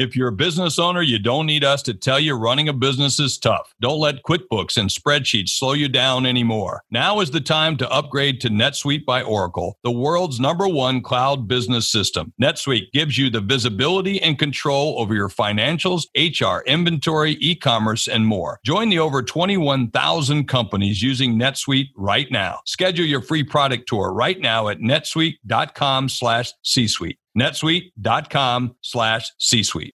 If 0.00 0.16
you're 0.16 0.28
a 0.28 0.32
business 0.32 0.78
owner, 0.78 1.02
you 1.02 1.18
don't 1.18 1.44
need 1.44 1.62
us 1.62 1.82
to 1.82 1.92
tell 1.92 2.18
you 2.18 2.34
running 2.34 2.70
a 2.70 2.72
business 2.72 3.20
is 3.20 3.36
tough. 3.36 3.74
Don't 3.82 4.00
let 4.00 4.22
QuickBooks 4.22 4.78
and 4.78 4.88
spreadsheets 4.88 5.50
slow 5.50 5.74
you 5.74 5.90
down 5.90 6.24
anymore. 6.24 6.82
Now 6.90 7.20
is 7.20 7.30
the 7.30 7.40
time 7.42 7.76
to 7.76 7.90
upgrade 7.90 8.40
to 8.40 8.48
NetSuite 8.48 9.04
by 9.04 9.20
Oracle, 9.20 9.76
the 9.84 9.90
world's 9.90 10.40
number 10.40 10.66
one 10.66 11.02
cloud 11.02 11.46
business 11.46 11.86
system. 11.92 12.32
NetSuite 12.40 12.90
gives 12.92 13.18
you 13.18 13.28
the 13.28 13.42
visibility 13.42 14.22
and 14.22 14.38
control 14.38 14.98
over 14.98 15.14
your 15.14 15.28
financials, 15.28 16.06
HR, 16.16 16.64
inventory, 16.66 17.32
e 17.32 17.54
commerce, 17.54 18.08
and 18.08 18.26
more. 18.26 18.58
Join 18.64 18.88
the 18.88 19.00
over 19.00 19.22
21,000 19.22 20.48
companies 20.48 21.02
using 21.02 21.38
NetSuite 21.38 21.90
right 21.94 22.32
now. 22.32 22.60
Schedule 22.64 23.04
your 23.04 23.20
free 23.20 23.44
product 23.44 23.86
tour 23.86 24.14
right 24.14 24.40
now 24.40 24.68
at 24.68 24.78
netsuite.com 24.78 26.08
slash 26.08 26.54
C 26.62 26.88
suite 26.88 27.18
netsuite.com 27.38 28.76
slash 28.82 29.30
C 29.38 29.62
suite. 29.62 29.94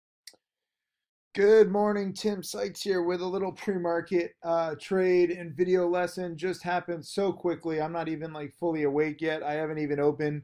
Good 1.33 1.71
morning, 1.71 2.11
Tim 2.11 2.43
Sykes 2.43 2.81
here 2.81 3.03
with 3.03 3.21
a 3.21 3.25
little 3.25 3.53
pre-market 3.53 4.35
uh, 4.43 4.75
trade 4.75 5.31
and 5.31 5.55
video 5.55 5.87
lesson. 5.87 6.35
Just 6.35 6.61
happened 6.61 7.05
so 7.05 7.31
quickly. 7.31 7.79
I'm 7.79 7.93
not 7.93 8.09
even 8.09 8.33
like 8.33 8.53
fully 8.59 8.83
awake 8.83 9.21
yet. 9.21 9.41
I 9.41 9.53
haven't 9.53 9.77
even 9.77 9.97
opened 9.97 10.41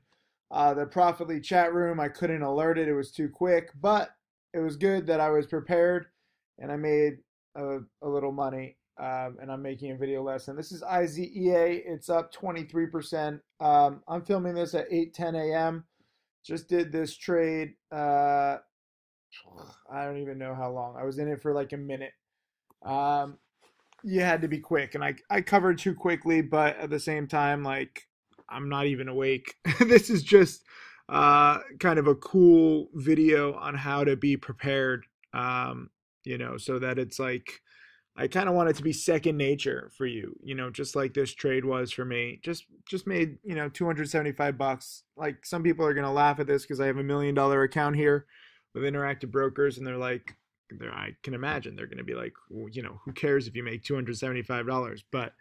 uh, 0.49 0.73
the 0.73 0.85
Profitly 0.85 1.41
chat 1.41 1.73
room. 1.73 1.99
I 1.99 2.07
couldn't 2.07 2.41
alert 2.41 2.77
it. 2.77 2.87
It 2.87 2.93
was 2.93 3.11
too 3.11 3.27
quick, 3.27 3.69
but 3.81 4.11
it 4.53 4.59
was 4.59 4.77
good 4.77 5.05
that 5.07 5.19
I 5.19 5.29
was 5.29 5.45
prepared 5.45 6.05
and 6.57 6.71
I 6.71 6.77
made 6.77 7.17
a, 7.55 7.79
a 8.01 8.07
little 8.07 8.31
money. 8.31 8.77
Um, 8.97 9.37
and 9.41 9.51
I'm 9.51 9.61
making 9.61 9.91
a 9.91 9.97
video 9.97 10.23
lesson. 10.23 10.55
This 10.55 10.71
is 10.71 10.83
IZEA. 10.83 11.83
It's 11.85 12.09
up 12.09 12.33
23%. 12.33 13.41
Um, 13.59 14.01
I'm 14.07 14.23
filming 14.23 14.55
this 14.55 14.73
at 14.73 14.87
8 14.89 15.13
10 15.13 15.35
a.m. 15.35 15.83
Just 16.47 16.69
did 16.69 16.93
this 16.93 17.15
trade. 17.17 17.73
Uh, 17.91 18.57
I 19.91 20.05
don't 20.05 20.21
even 20.21 20.37
know 20.37 20.55
how 20.55 20.71
long. 20.71 20.95
I 20.97 21.03
was 21.03 21.19
in 21.19 21.27
it 21.27 21.41
for 21.41 21.53
like 21.53 21.73
a 21.73 21.77
minute. 21.77 22.13
Um, 22.85 23.37
you 24.01 24.21
had 24.21 24.41
to 24.41 24.47
be 24.47 24.59
quick, 24.59 24.95
and 24.95 25.03
I 25.03 25.15
I 25.29 25.41
covered 25.41 25.77
too 25.77 25.93
quickly, 25.93 26.41
but 26.41 26.77
at 26.77 26.89
the 26.89 26.99
same 26.99 27.27
time, 27.27 27.63
like 27.63 28.07
I'm 28.47 28.69
not 28.69 28.85
even 28.85 29.09
awake. 29.09 29.55
this 29.81 30.09
is 30.09 30.23
just 30.23 30.63
uh, 31.09 31.59
kind 31.79 31.99
of 31.99 32.07
a 32.07 32.15
cool 32.15 32.87
video 32.93 33.53
on 33.55 33.75
how 33.75 34.05
to 34.05 34.15
be 34.15 34.37
prepared. 34.37 35.05
Um, 35.33 35.89
you 36.23 36.37
know, 36.37 36.57
so 36.57 36.79
that 36.79 36.97
it's 36.97 37.19
like 37.19 37.61
I 38.19 38.27
kind 38.27 38.49
of 38.49 38.55
want 38.55 38.69
it 38.69 38.75
to 38.77 38.83
be 38.83 38.93
second 38.93 39.37
nature 39.37 39.91
for 39.95 40.07
you, 40.07 40.35
you 40.43 40.55
know, 40.55 40.71
just 40.71 40.95
like 40.95 41.13
this 41.13 41.35
trade 41.35 41.63
was 41.63 41.91
for 41.91 42.03
me. 42.03 42.39
Just 42.43 42.65
just 42.89 43.05
made, 43.05 43.37
you 43.43 43.53
know, 43.53 43.69
275 43.69 44.57
bucks. 44.57 45.03
Like 45.15 45.45
some 45.45 45.61
people 45.61 45.85
are 45.85 45.93
going 45.93 46.05
to 46.05 46.11
laugh 46.11 46.39
at 46.39 46.47
this 46.47 46.65
cuz 46.65 46.79
I 46.79 46.87
have 46.87 46.97
a 46.97 47.03
million 47.03 47.35
dollar 47.35 47.61
account 47.61 47.95
here 47.95 48.25
with 48.73 48.83
Interactive 48.83 49.29
Brokers 49.29 49.77
and 49.77 49.85
they're 49.85 49.97
like 49.97 50.35
they're, 50.71 50.91
I 50.91 51.15
can 51.23 51.33
imagine 51.33 51.75
they're 51.75 51.85
going 51.85 51.99
to 51.99 52.03
be 52.03 52.15
like, 52.15 52.33
well, 52.49 52.69
you 52.69 52.81
know, 52.81 52.99
who 53.05 53.13
cares 53.13 53.47
if 53.47 53.55
you 53.55 53.63
make 53.63 53.83
$275? 53.83 55.03
But 55.11 55.33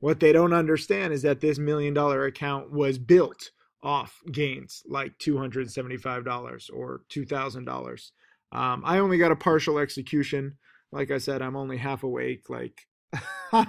what 0.00 0.20
they 0.20 0.32
don't 0.32 0.52
understand 0.52 1.12
is 1.12 1.22
that 1.22 1.40
this 1.40 1.58
million 1.58 1.94
dollar 1.94 2.26
account 2.26 2.70
was 2.70 2.98
built 2.98 3.50
off 3.82 4.20
gains 4.32 4.82
like 4.86 5.16
$275 5.18 6.70
or 6.72 7.02
$2,000. 7.10 8.10
Um, 8.52 8.82
I 8.84 8.98
only 8.98 9.18
got 9.18 9.32
a 9.32 9.36
partial 9.36 9.78
execution 9.78 10.56
like 10.94 11.10
I 11.10 11.18
said, 11.18 11.42
I'm 11.42 11.56
only 11.56 11.76
half 11.76 12.04
awake. 12.04 12.48
Like, 12.48 12.86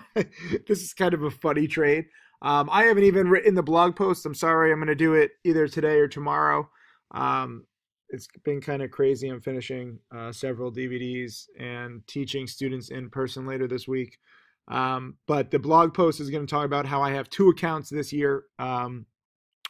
this 0.67 0.81
is 0.81 0.93
kind 0.93 1.13
of 1.13 1.23
a 1.23 1.31
funny 1.31 1.67
trade. 1.67 2.05
Um, 2.41 2.69
I 2.71 2.83
haven't 2.83 3.03
even 3.03 3.29
written 3.29 3.55
the 3.55 3.63
blog 3.63 3.95
post. 3.95 4.25
I'm 4.25 4.35
sorry. 4.35 4.71
I'm 4.71 4.77
going 4.77 4.87
to 4.87 4.95
do 4.95 5.15
it 5.15 5.31
either 5.43 5.67
today 5.67 5.97
or 5.97 6.07
tomorrow. 6.07 6.69
Um, 7.11 7.65
it's 8.09 8.27
been 8.43 8.61
kind 8.61 8.83
of 8.83 8.91
crazy. 8.91 9.27
I'm 9.27 9.41
finishing 9.41 9.99
uh, 10.15 10.31
several 10.31 10.71
DVDs 10.71 11.45
and 11.59 12.05
teaching 12.07 12.45
students 12.45 12.89
in 12.89 13.09
person 13.09 13.47
later 13.47 13.67
this 13.67 13.87
week. 13.87 14.19
Um, 14.67 15.17
but 15.27 15.49
the 15.49 15.59
blog 15.59 15.95
post 15.95 16.19
is 16.19 16.29
going 16.29 16.45
to 16.45 16.49
talk 16.49 16.65
about 16.65 16.85
how 16.85 17.01
I 17.01 17.11
have 17.11 17.29
two 17.29 17.49
accounts 17.49 17.89
this 17.89 18.13
year. 18.13 18.43
Um, 18.59 19.07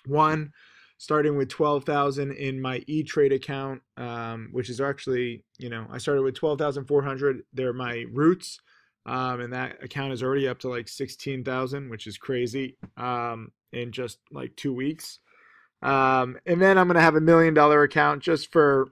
one 0.05 0.51
starting 0.97 1.35
with 1.35 1.49
12,000 1.49 2.31
in 2.31 2.61
my 2.61 2.83
E-Trade 2.87 3.33
account, 3.33 3.81
um, 3.97 4.49
which 4.51 4.69
is 4.69 4.79
actually, 4.79 5.43
you 5.57 5.69
know, 5.69 5.85
I 5.91 5.97
started 5.97 6.21
with 6.21 6.35
12,400. 6.35 7.43
They're 7.53 7.73
my 7.73 8.05
roots. 8.11 8.59
Um, 9.05 9.39
and 9.41 9.53
that 9.53 9.83
account 9.83 10.13
is 10.13 10.23
already 10.23 10.47
up 10.47 10.59
to 10.59 10.69
like 10.69 10.87
16,000, 10.87 11.89
which 11.89 12.07
is 12.07 12.17
crazy 12.17 12.77
um, 12.97 13.51
in 13.71 13.91
just 13.91 14.19
like 14.31 14.55
two 14.55 14.73
weeks. 14.73 15.19
Um, 15.81 16.37
and 16.45 16.61
then 16.61 16.77
I'm 16.77 16.87
going 16.87 16.95
to 16.95 17.01
have 17.01 17.15
a 17.15 17.21
million 17.21 17.53
dollar 17.53 17.83
account 17.83 18.23
just 18.23 18.51
for 18.51 18.87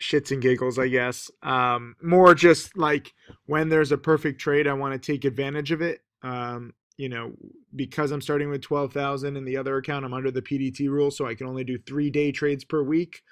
shits 0.00 0.30
and 0.30 0.40
giggles, 0.40 0.78
I 0.78 0.88
guess. 0.88 1.30
Um, 1.42 1.96
more 2.02 2.34
just 2.34 2.76
like 2.76 3.12
when 3.46 3.68
there's 3.68 3.92
a 3.92 3.98
perfect 3.98 4.40
trade, 4.40 4.66
I 4.66 4.72
want 4.72 5.00
to 5.00 5.12
take 5.12 5.24
advantage 5.24 5.72
of 5.72 5.82
it. 5.82 6.00
Um, 6.22 6.72
you 6.96 7.08
know, 7.08 7.32
because 7.74 8.10
I'm 8.10 8.20
starting 8.20 8.48
with 8.48 8.62
12,000 8.62 9.36
in 9.36 9.44
the 9.44 9.56
other 9.56 9.76
account, 9.76 10.04
I'm 10.04 10.14
under 10.14 10.30
the 10.30 10.42
PDT 10.42 10.88
rule, 10.88 11.10
so 11.10 11.26
I 11.26 11.34
can 11.34 11.46
only 11.46 11.64
do 11.64 11.78
three 11.78 12.10
day 12.10 12.32
trades 12.32 12.64
per 12.64 12.82
week, 12.82 13.22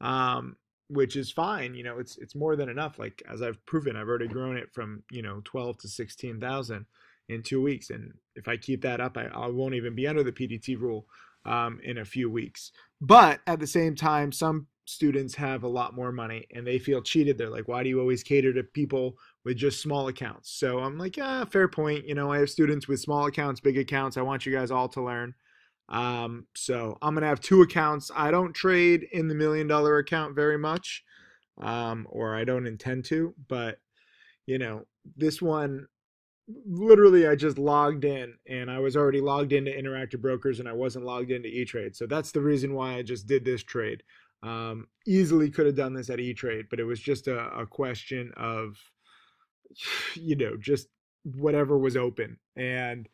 um, 0.00 0.56
which 0.88 1.16
is 1.16 1.32
fine. 1.32 1.74
You 1.74 1.84
know, 1.84 1.98
it's 1.98 2.16
it's 2.18 2.34
more 2.34 2.56
than 2.56 2.68
enough. 2.68 2.98
Like 2.98 3.22
as 3.28 3.42
I've 3.42 3.64
proven, 3.66 3.96
I've 3.96 4.08
already 4.08 4.28
grown 4.28 4.56
it 4.56 4.72
from 4.72 5.02
you 5.10 5.22
know 5.22 5.40
12 5.44 5.78
to 5.78 5.88
16,000 5.88 6.86
in 7.28 7.42
two 7.42 7.60
weeks, 7.60 7.90
and 7.90 8.12
if 8.36 8.48
I 8.48 8.56
keep 8.56 8.82
that 8.82 9.00
up, 9.00 9.16
I, 9.16 9.26
I 9.26 9.48
won't 9.48 9.74
even 9.74 9.94
be 9.94 10.06
under 10.06 10.22
the 10.22 10.32
PDT 10.32 10.80
rule 10.80 11.06
um, 11.44 11.80
in 11.82 11.98
a 11.98 12.04
few 12.04 12.30
weeks. 12.30 12.72
But 13.00 13.40
at 13.46 13.60
the 13.60 13.66
same 13.66 13.94
time, 13.94 14.32
some 14.32 14.66
students 14.84 15.34
have 15.34 15.64
a 15.64 15.68
lot 15.68 15.94
more 15.94 16.12
money 16.12 16.46
and 16.54 16.66
they 16.66 16.78
feel 16.78 17.02
cheated. 17.02 17.36
They're 17.36 17.50
like, 17.50 17.68
why 17.68 17.82
do 17.82 17.90
you 17.90 18.00
always 18.00 18.22
cater 18.22 18.54
to 18.54 18.62
people 18.62 19.18
with 19.44 19.56
just 19.56 19.80
small 19.80 20.08
accounts. 20.08 20.50
So 20.50 20.80
I'm 20.80 20.98
like, 20.98 21.16
yeah, 21.16 21.44
fair 21.44 21.68
point. 21.68 22.06
You 22.06 22.14
know, 22.14 22.32
I 22.32 22.38
have 22.38 22.50
students 22.50 22.88
with 22.88 23.00
small 23.00 23.26
accounts, 23.26 23.60
big 23.60 23.78
accounts. 23.78 24.16
I 24.16 24.22
want 24.22 24.44
you 24.44 24.52
guys 24.52 24.70
all 24.70 24.88
to 24.90 25.02
learn. 25.02 25.34
Um, 25.88 26.46
so 26.54 26.98
I'm 27.00 27.14
gonna 27.14 27.26
have 27.26 27.40
two 27.40 27.62
accounts. 27.62 28.10
I 28.14 28.30
don't 28.30 28.52
trade 28.52 29.06
in 29.12 29.28
the 29.28 29.34
million 29.34 29.66
dollar 29.66 29.98
account 29.98 30.34
very 30.34 30.58
much, 30.58 31.02
um, 31.60 32.06
or 32.10 32.36
I 32.36 32.44
don't 32.44 32.66
intend 32.66 33.04
to. 33.06 33.34
But 33.48 33.78
you 34.46 34.58
know, 34.58 34.84
this 35.16 35.40
one, 35.40 35.86
literally, 36.66 37.26
I 37.26 37.34
just 37.36 37.58
logged 37.58 38.04
in, 38.04 38.34
and 38.46 38.70
I 38.70 38.80
was 38.80 38.96
already 38.96 39.20
logged 39.20 39.52
into 39.52 39.70
Interactive 39.70 40.20
Brokers, 40.20 40.60
and 40.60 40.68
I 40.68 40.72
wasn't 40.72 41.06
logged 41.06 41.30
into 41.30 41.48
E 41.48 41.64
Trade. 41.64 41.96
So 41.96 42.06
that's 42.06 42.32
the 42.32 42.40
reason 42.40 42.74
why 42.74 42.94
I 42.94 43.02
just 43.02 43.26
did 43.26 43.44
this 43.44 43.62
trade. 43.62 44.02
Um, 44.42 44.86
easily 45.06 45.50
could 45.50 45.66
have 45.66 45.74
done 45.74 45.94
this 45.94 46.10
at 46.10 46.20
E 46.20 46.34
Trade, 46.34 46.66
but 46.70 46.80
it 46.80 46.84
was 46.84 47.00
just 47.00 47.28
a, 47.28 47.48
a 47.58 47.66
question 47.66 48.32
of 48.36 48.76
you 50.14 50.36
know, 50.36 50.56
just 50.56 50.88
whatever 51.24 51.76
was 51.78 51.96
open. 51.96 52.38
And 52.56 53.08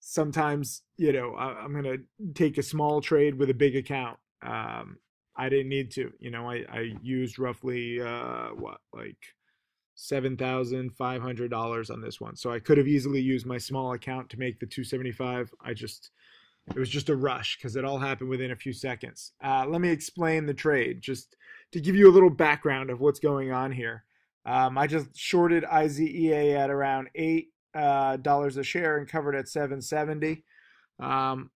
sometimes, 0.00 0.82
you 0.96 1.12
know, 1.12 1.34
I, 1.34 1.64
am 1.64 1.72
going 1.72 1.84
to 1.84 1.98
take 2.34 2.58
a 2.58 2.62
small 2.62 3.00
trade 3.00 3.36
with 3.36 3.50
a 3.50 3.54
big 3.54 3.76
account. 3.76 4.18
Um, 4.42 4.98
I 5.36 5.48
didn't 5.48 5.68
need 5.68 5.90
to, 5.92 6.12
you 6.18 6.30
know, 6.30 6.50
I, 6.50 6.64
I 6.70 6.92
used 7.02 7.38
roughly, 7.38 8.00
uh, 8.00 8.48
what, 8.48 8.78
like 8.92 9.16
$7,500 9.96 11.90
on 11.90 12.00
this 12.00 12.20
one. 12.20 12.36
So 12.36 12.50
I 12.50 12.58
could 12.58 12.78
have 12.78 12.88
easily 12.88 13.20
used 13.20 13.46
my 13.46 13.58
small 13.58 13.92
account 13.92 14.28
to 14.30 14.38
make 14.38 14.58
the 14.58 14.66
275. 14.66 15.54
I 15.64 15.74
just, 15.74 16.10
it 16.68 16.78
was 16.78 16.88
just 16.88 17.08
a 17.08 17.16
rush 17.16 17.56
because 17.56 17.76
it 17.76 17.84
all 17.84 17.98
happened 17.98 18.28
within 18.28 18.50
a 18.50 18.56
few 18.56 18.72
seconds. 18.72 19.32
Uh, 19.42 19.66
let 19.66 19.80
me 19.80 19.90
explain 19.90 20.46
the 20.46 20.54
trade 20.54 21.00
just 21.00 21.36
to 21.72 21.80
give 21.80 21.96
you 21.96 22.08
a 22.08 22.12
little 22.12 22.30
background 22.30 22.90
of 22.90 23.00
what's 23.00 23.20
going 23.20 23.52
on 23.52 23.72
here. 23.72 24.04
Um, 24.44 24.76
I 24.76 24.86
just 24.86 25.16
shorted 25.16 25.64
IZEA 25.64 26.56
at 26.56 26.70
around 26.70 27.10
eight 27.14 27.48
uh, 27.74 28.16
dollars 28.16 28.56
a 28.56 28.64
share 28.64 28.98
and 28.98 29.08
covered 29.08 29.34
at 29.34 29.48
770. 29.48 30.44
Um, 31.00 31.50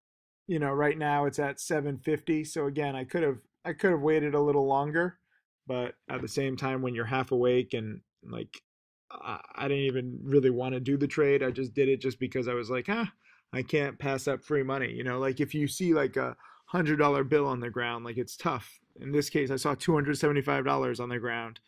you 0.47 0.59
know, 0.59 0.73
right 0.73 0.97
now 0.97 1.27
it's 1.27 1.39
at 1.39 1.61
750. 1.61 2.45
So 2.45 2.67
again, 2.67 2.95
I 2.95 3.05
could 3.05 3.23
have 3.23 3.39
I 3.65 3.73
could 3.73 3.91
have 3.91 4.01
waited 4.01 4.35
a 4.35 4.41
little 4.41 4.67
longer, 4.67 5.19
but 5.67 5.95
at 6.09 6.21
the 6.21 6.29
same 6.29 6.57
time, 6.57 6.83
when 6.83 6.95
you're 6.95 7.05
half 7.05 7.33
awake 7.33 7.75
and 7.75 8.01
like 8.23 8.63
I, 9.11 9.41
didn't 9.63 9.85
even 9.85 10.19
really 10.23 10.51
want 10.51 10.75
to 10.75 10.81
do 10.81 10.97
the 10.97 11.07
trade, 11.07 11.43
I 11.43 11.51
just 11.51 11.75
did 11.75 11.89
it 11.89 12.01
just 12.01 12.21
because 12.21 12.49
I 12.49 12.55
was 12.55 12.71
like, 12.71 12.87
huh, 12.87 13.07
I 13.53 13.63
can't 13.63 13.99
pass 13.99 14.29
up 14.29 14.45
free 14.45 14.63
money. 14.63 14.93
You 14.93 15.05
know, 15.05 15.19
like 15.19 15.41
if 15.41 15.55
you 15.55 15.67
see 15.67 15.95
like 15.95 16.17
a 16.17 16.37
hundred 16.67 16.97
dollar 16.97 17.25
bill 17.25 17.47
on 17.47 17.61
the 17.61 17.71
ground, 17.71 18.05
like 18.05 18.19
it's 18.19 18.37
tough. 18.37 18.79
In 19.01 19.13
this 19.13 19.29
case, 19.29 19.51
I 19.51 19.57
saw 19.57 19.75
two 19.75 19.95
hundred 19.95 20.19
seventy 20.19 20.43
five 20.43 20.65
dollars 20.65 21.01
on 21.01 21.09
the 21.09 21.19
ground. 21.19 21.61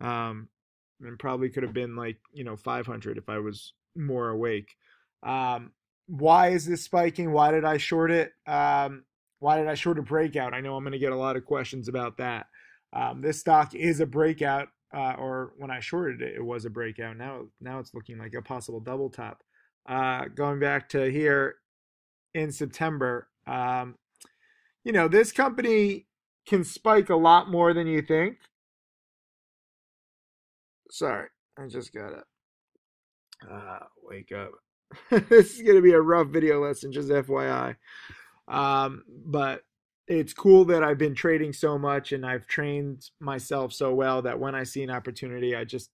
Um, 0.00 0.48
and 1.00 1.18
probably 1.18 1.48
could 1.48 1.62
have 1.62 1.72
been 1.72 1.96
like 1.96 2.18
you 2.32 2.44
know 2.44 2.56
500 2.56 3.18
if 3.18 3.28
I 3.28 3.38
was 3.38 3.74
more 3.96 4.30
awake. 4.30 4.74
Um, 5.22 5.72
why 6.06 6.48
is 6.48 6.66
this 6.66 6.82
spiking? 6.82 7.32
Why 7.32 7.50
did 7.52 7.64
I 7.64 7.76
short 7.76 8.10
it? 8.10 8.32
Um, 8.46 9.04
why 9.38 9.58
did 9.58 9.68
I 9.68 9.74
short 9.74 9.98
a 9.98 10.02
breakout? 10.02 10.54
I 10.54 10.60
know 10.60 10.76
I'm 10.76 10.84
going 10.84 10.92
to 10.92 10.98
get 10.98 11.12
a 11.12 11.16
lot 11.16 11.36
of 11.36 11.44
questions 11.44 11.88
about 11.88 12.18
that. 12.18 12.46
Um, 12.92 13.20
this 13.20 13.40
stock 13.40 13.74
is 13.74 14.00
a 14.00 14.06
breakout, 14.06 14.68
uh, 14.94 15.14
or 15.18 15.52
when 15.56 15.70
I 15.70 15.80
shorted 15.80 16.20
it, 16.20 16.34
it 16.36 16.44
was 16.44 16.64
a 16.64 16.70
breakout. 16.70 17.16
Now, 17.16 17.42
now 17.60 17.78
it's 17.78 17.94
looking 17.94 18.18
like 18.18 18.34
a 18.34 18.42
possible 18.42 18.80
double 18.80 19.08
top. 19.08 19.42
Uh, 19.88 20.26
going 20.34 20.60
back 20.60 20.88
to 20.90 21.10
here 21.10 21.56
in 22.34 22.52
September, 22.52 23.28
um, 23.46 23.94
you 24.84 24.92
know, 24.92 25.08
this 25.08 25.32
company 25.32 26.06
can 26.46 26.64
spike 26.64 27.10
a 27.10 27.16
lot 27.16 27.50
more 27.50 27.72
than 27.72 27.86
you 27.86 28.02
think. 28.02 28.38
Sorry, 30.90 31.28
I 31.58 31.66
just 31.66 31.92
gotta 31.92 32.24
uh, 33.50 33.80
wake 34.02 34.32
up. 34.32 34.52
this 35.28 35.56
is 35.56 35.62
gonna 35.62 35.82
be 35.82 35.92
a 35.92 36.00
rough 36.00 36.28
video 36.28 36.60
lesson, 36.60 36.92
just 36.92 37.08
FYI. 37.08 37.76
Um, 38.48 39.04
but 39.24 39.62
it's 40.08 40.32
cool 40.32 40.64
that 40.64 40.82
I've 40.82 40.98
been 40.98 41.14
trading 41.14 41.52
so 41.52 41.78
much 41.78 42.10
and 42.10 42.26
I've 42.26 42.46
trained 42.48 43.10
myself 43.20 43.72
so 43.72 43.94
well 43.94 44.22
that 44.22 44.40
when 44.40 44.56
I 44.56 44.64
see 44.64 44.82
an 44.82 44.90
opportunity, 44.90 45.54
I 45.54 45.64
just 45.64 45.90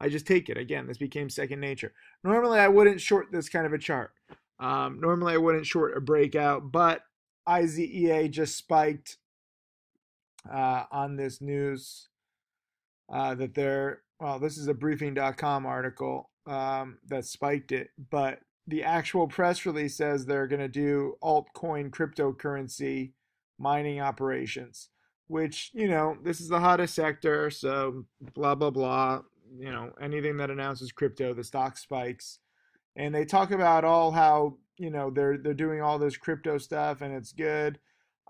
I 0.00 0.08
just 0.08 0.26
take 0.26 0.48
it. 0.48 0.56
Again, 0.56 0.86
this 0.86 0.98
became 0.98 1.28
second 1.28 1.60
nature. 1.60 1.92
Normally, 2.24 2.60
I 2.60 2.68
wouldn't 2.68 3.00
short 3.00 3.26
this 3.32 3.48
kind 3.48 3.66
of 3.66 3.72
a 3.72 3.78
chart. 3.78 4.12
Um, 4.60 5.00
normally, 5.00 5.34
I 5.34 5.38
wouldn't 5.38 5.66
short 5.66 5.96
a 5.96 6.00
breakout, 6.00 6.72
but 6.72 7.02
IZEA 7.48 8.30
just 8.30 8.56
spiked 8.56 9.18
uh, 10.50 10.84
on 10.90 11.16
this 11.16 11.40
news 11.40 12.08
uh, 13.12 13.34
that 13.34 13.54
they're, 13.54 14.02
well, 14.20 14.38
this 14.38 14.58
is 14.58 14.68
a 14.68 14.74
briefing.com 14.74 15.66
article 15.66 16.30
um, 16.46 16.98
that 17.06 17.24
spiked 17.24 17.72
it, 17.72 17.90
but 18.10 18.40
the 18.66 18.84
actual 18.84 19.26
press 19.26 19.64
release 19.64 19.96
says 19.96 20.26
they're 20.26 20.46
going 20.46 20.60
to 20.60 20.68
do 20.68 21.14
altcoin 21.22 21.90
cryptocurrency 21.90 23.12
mining 23.58 24.00
operations, 24.00 24.90
which, 25.26 25.70
you 25.72 25.88
know, 25.88 26.16
this 26.22 26.40
is 26.40 26.48
the 26.48 26.60
hottest 26.60 26.94
sector. 26.94 27.50
So, 27.50 28.04
blah, 28.34 28.54
blah, 28.54 28.70
blah. 28.70 29.22
You 29.58 29.72
know, 29.72 29.92
anything 30.00 30.36
that 30.36 30.50
announces 30.50 30.92
crypto, 30.92 31.32
the 31.32 31.42
stock 31.42 31.78
spikes. 31.78 32.40
And 32.94 33.14
they 33.14 33.24
talk 33.24 33.52
about 33.52 33.84
all 33.84 34.10
how, 34.10 34.58
you 34.76 34.90
know, 34.90 35.10
they're, 35.10 35.38
they're 35.38 35.54
doing 35.54 35.80
all 35.80 35.98
this 35.98 36.18
crypto 36.18 36.58
stuff 36.58 37.00
and 37.00 37.14
it's 37.14 37.32
good. 37.32 37.78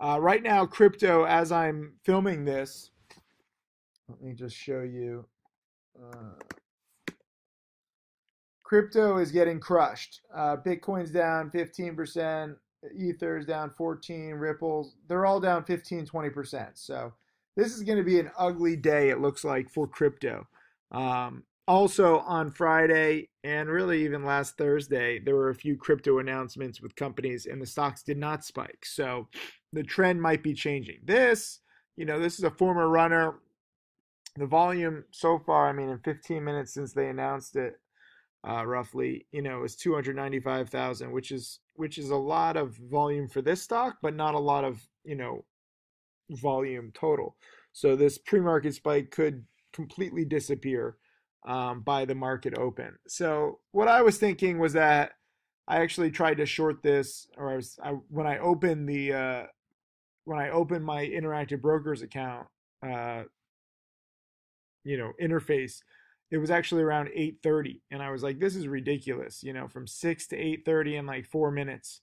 Uh, 0.01 0.17
right 0.21 0.41
now, 0.41 0.65
crypto, 0.65 1.25
as 1.25 1.51
I'm 1.51 1.95
filming 2.05 2.45
this, 2.45 2.91
let 4.07 4.21
me 4.21 4.33
just 4.33 4.55
show 4.55 4.81
you. 4.81 5.25
Uh, 6.01 7.23
crypto 8.63 9.17
is 9.17 9.31
getting 9.31 9.59
crushed. 9.59 10.21
Uh, 10.33 10.55
Bitcoin's 10.57 11.11
down 11.11 11.49
15%, 11.51 12.55
Ether's 12.95 13.45
down 13.45 13.71
14, 13.77 14.33
Ripple's, 14.33 14.95
they're 15.07 15.25
all 15.25 15.39
down 15.39 15.63
15, 15.63 16.05
20%. 16.05 16.69
So 16.75 17.13
this 17.55 17.75
is 17.75 17.83
going 17.83 17.97
to 17.97 18.03
be 18.03 18.19
an 18.19 18.31
ugly 18.37 18.75
day, 18.75 19.09
it 19.09 19.19
looks 19.19 19.43
like, 19.43 19.69
for 19.69 19.87
crypto. 19.87 20.47
Um, 20.91 21.43
also 21.67 22.19
on 22.19 22.51
Friday 22.51 23.29
and 23.43 23.69
really 23.69 24.03
even 24.03 24.25
last 24.25 24.57
Thursday, 24.57 25.19
there 25.19 25.35
were 25.35 25.49
a 25.49 25.55
few 25.55 25.77
crypto 25.77 26.17
announcements 26.17 26.81
with 26.81 26.95
companies 26.95 27.45
and 27.45 27.61
the 27.61 27.65
stocks 27.67 28.01
did 28.01 28.17
not 28.17 28.43
spike. 28.43 28.85
So 28.85 29.27
the 29.71 29.83
trend 29.83 30.21
might 30.21 30.41
be 30.41 30.53
changing. 30.53 30.99
This, 31.03 31.59
you 31.95 32.05
know, 32.05 32.19
this 32.19 32.39
is 32.39 32.43
a 32.43 32.49
former 32.49 32.87
runner. 32.87 33.35
The 34.35 34.45
volume 34.45 35.05
so 35.11 35.39
far, 35.39 35.69
I 35.69 35.73
mean, 35.73 35.89
in 35.89 35.99
15 35.99 36.43
minutes 36.43 36.73
since 36.73 36.93
they 36.93 37.09
announced 37.09 37.55
it, 37.55 37.79
uh, 38.47 38.65
roughly, 38.65 39.25
you 39.31 39.41
know, 39.41 39.63
is 39.63 39.75
295,000, 39.75 41.11
which 41.11 41.31
is 41.31 41.59
which 41.75 41.97
is 41.97 42.09
a 42.09 42.15
lot 42.15 42.57
of 42.57 42.75
volume 42.89 43.27
for 43.27 43.41
this 43.41 43.61
stock, 43.61 43.97
but 44.01 44.15
not 44.15 44.35
a 44.35 44.39
lot 44.39 44.63
of 44.63 44.81
you 45.03 45.15
know 45.15 45.43
volume 46.31 46.91
total. 46.93 47.35
So 47.71 47.95
this 47.95 48.17
pre-market 48.17 48.75
spike 48.75 49.11
could 49.11 49.45
completely 49.73 50.25
disappear 50.25 50.97
um, 51.47 51.81
by 51.81 52.05
the 52.05 52.15
market 52.15 52.57
open. 52.57 52.97
So 53.07 53.59
what 53.71 53.87
I 53.87 54.01
was 54.01 54.17
thinking 54.17 54.59
was 54.59 54.73
that 54.73 55.11
I 55.67 55.77
actually 55.77 56.11
tried 56.11 56.37
to 56.37 56.45
short 56.45 56.81
this, 56.81 57.27
or 57.37 57.51
I 57.51 57.55
was 57.55 57.79
I, 57.83 57.91
when 58.09 58.27
I 58.27 58.39
opened 58.39 58.87
the 58.87 59.13
uh, 59.13 59.43
when 60.25 60.39
I 60.39 60.49
opened 60.49 60.85
my 60.85 61.05
interactive 61.05 61.61
brokers 61.61 62.01
account, 62.01 62.47
uh, 62.85 63.23
you 64.83 64.97
know, 64.97 65.13
interface 65.21 65.81
it 66.31 66.37
was 66.37 66.51
actually 66.51 66.83
around 66.83 67.09
8:30 67.15 67.81
and 67.91 68.01
I 68.01 68.11
was 68.11 68.23
like 68.23 68.39
this 68.39 68.55
is 68.55 68.67
ridiculous 68.67 69.43
you 69.43 69.53
know 69.53 69.67
from 69.67 69.87
6 69.87 70.27
to 70.27 70.37
8:30 70.37 70.99
in 70.99 71.05
like 71.05 71.25
4 71.25 71.51
minutes 71.51 72.01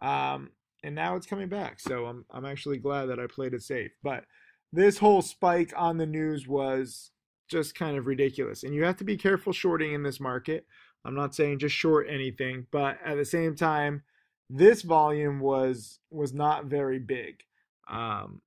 um, 0.00 0.50
and 0.82 0.94
now 0.94 1.16
it's 1.16 1.26
coming 1.26 1.48
back 1.48 1.80
so 1.80 2.06
I'm 2.06 2.24
I'm 2.30 2.44
actually 2.44 2.78
glad 2.78 3.06
that 3.06 3.20
I 3.20 3.26
played 3.26 3.54
it 3.54 3.62
safe 3.62 3.92
but 4.02 4.24
this 4.72 4.98
whole 4.98 5.22
spike 5.22 5.72
on 5.76 5.98
the 5.98 6.06
news 6.06 6.46
was 6.48 7.10
just 7.48 7.74
kind 7.74 7.96
of 7.96 8.06
ridiculous 8.06 8.64
and 8.64 8.74
you 8.74 8.84
have 8.84 8.96
to 8.96 9.04
be 9.04 9.16
careful 9.16 9.52
shorting 9.52 9.92
in 9.92 10.02
this 10.02 10.20
market 10.20 10.66
I'm 11.04 11.14
not 11.14 11.34
saying 11.34 11.60
just 11.60 11.74
short 11.74 12.06
anything 12.08 12.66
but 12.70 12.98
at 13.04 13.16
the 13.16 13.24
same 13.24 13.54
time 13.54 14.02
this 14.48 14.82
volume 14.82 15.40
was 15.40 16.00
was 16.10 16.32
not 16.32 16.66
very 16.66 16.98
big 16.98 17.42
um, 17.88 18.40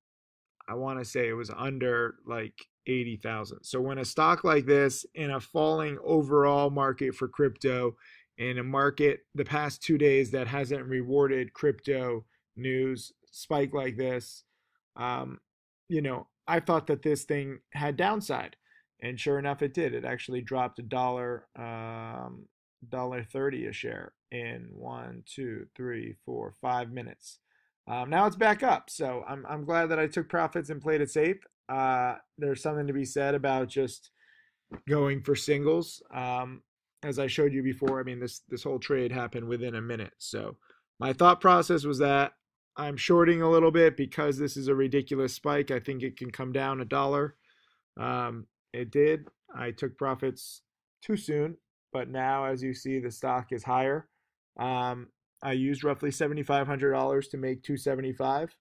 I 0.68 0.74
want 0.74 0.98
to 0.98 1.04
say 1.04 1.28
it 1.28 1.32
was 1.32 1.50
under 1.50 2.16
like 2.26 2.66
80,000. 2.86 3.62
So 3.62 3.80
when 3.80 3.98
a 3.98 4.04
stock 4.04 4.44
like 4.44 4.66
this 4.66 5.04
in 5.14 5.30
a 5.30 5.40
falling 5.40 5.98
overall 6.04 6.70
market 6.70 7.14
for 7.14 7.28
crypto 7.28 7.96
in 8.38 8.58
a 8.58 8.64
market 8.64 9.20
the 9.34 9.44
past 9.44 9.82
2 9.82 9.98
days 9.98 10.30
that 10.30 10.46
hasn't 10.46 10.86
rewarded 10.86 11.52
crypto 11.52 12.24
news 12.56 13.12
spike 13.30 13.72
like 13.74 13.96
this 13.96 14.44
um 14.96 15.38
you 15.88 16.00
know, 16.00 16.28
I 16.46 16.60
thought 16.60 16.86
that 16.86 17.02
this 17.02 17.24
thing 17.24 17.58
had 17.72 17.96
downside 17.96 18.56
and 19.02 19.18
sure 19.18 19.38
enough 19.38 19.62
it 19.62 19.74
did. 19.74 19.92
It 19.94 20.04
actually 20.04 20.40
dropped 20.40 20.78
a 20.78 20.82
dollar 20.82 21.46
um 21.56 22.46
dollar 22.88 23.22
30 23.24 23.66
a 23.66 23.72
share 23.72 24.12
in 24.30 24.68
one, 24.72 25.22
two, 25.26 25.66
three, 25.76 26.16
four, 26.24 26.54
five 26.60 26.90
minutes. 26.92 27.40
Um, 27.86 28.08
now 28.08 28.26
it's 28.26 28.36
back 28.36 28.62
up, 28.62 28.88
so 28.88 29.24
I'm 29.28 29.44
I'm 29.48 29.64
glad 29.64 29.86
that 29.86 29.98
I 29.98 30.06
took 30.06 30.28
profits 30.28 30.70
and 30.70 30.80
played 30.80 31.00
it 31.00 31.10
safe. 31.10 31.38
Uh, 31.70 32.16
there's 32.38 32.62
something 32.62 32.86
to 32.86 32.92
be 32.92 33.04
said 33.04 33.34
about 33.34 33.68
just 33.68 34.10
going 34.88 35.22
for 35.22 35.34
singles. 35.36 36.02
Um, 36.12 36.62
as 37.02 37.18
I 37.18 37.26
showed 37.28 37.52
you 37.52 37.62
before, 37.62 38.00
I 38.00 38.02
mean 38.02 38.20
this 38.20 38.42
this 38.48 38.62
whole 38.64 38.78
trade 38.78 39.12
happened 39.12 39.46
within 39.46 39.76
a 39.76 39.80
minute. 39.80 40.12
So 40.18 40.56
my 40.98 41.12
thought 41.12 41.40
process 41.40 41.84
was 41.84 41.98
that 41.98 42.32
I'm 42.76 42.96
shorting 42.96 43.42
a 43.42 43.50
little 43.50 43.70
bit 43.70 43.96
because 43.96 44.38
this 44.38 44.56
is 44.56 44.68
a 44.68 44.74
ridiculous 44.74 45.34
spike. 45.34 45.70
I 45.70 45.80
think 45.80 46.02
it 46.02 46.16
can 46.16 46.30
come 46.30 46.52
down 46.52 46.80
a 46.80 46.84
dollar. 46.84 47.36
Um, 47.98 48.46
it 48.72 48.90
did. 48.90 49.26
I 49.54 49.70
took 49.70 49.96
profits 49.96 50.62
too 51.02 51.16
soon, 51.16 51.56
but 51.92 52.08
now 52.08 52.44
as 52.44 52.62
you 52.62 52.74
see, 52.74 53.00
the 53.00 53.10
stock 53.10 53.48
is 53.50 53.64
higher. 53.64 54.08
Um, 54.58 55.08
I 55.42 55.52
used 55.52 55.84
roughly 55.84 56.10
seventy 56.10 56.42
five 56.42 56.66
hundred 56.66 56.92
dollars 56.92 57.28
to 57.28 57.38
make 57.38 57.62
two 57.62 57.76
seventy 57.76 58.12
five. 58.12 58.54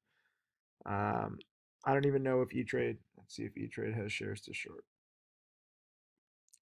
Um, 0.86 1.40
I 1.86 1.94
don't 1.94 2.06
even 2.06 2.24
know 2.24 2.42
if 2.42 2.54
E 2.54 2.64
Trade. 2.64 2.98
Let's 3.18 3.36
see 3.36 3.44
if 3.44 3.58
E 3.58 3.68
Trade 3.68 3.94
has 3.94 4.12
shares 4.12 4.42
to 4.42 4.54
short. 4.54 4.84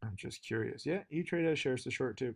I'm 0.03 0.15
just 0.15 0.43
curious. 0.45 0.85
Yeah, 0.85 1.01
E 1.09 1.23
Trade 1.23 1.45
has 1.45 1.59
shares 1.59 1.83
to 1.83 1.91
short 1.91 2.17
too. 2.17 2.35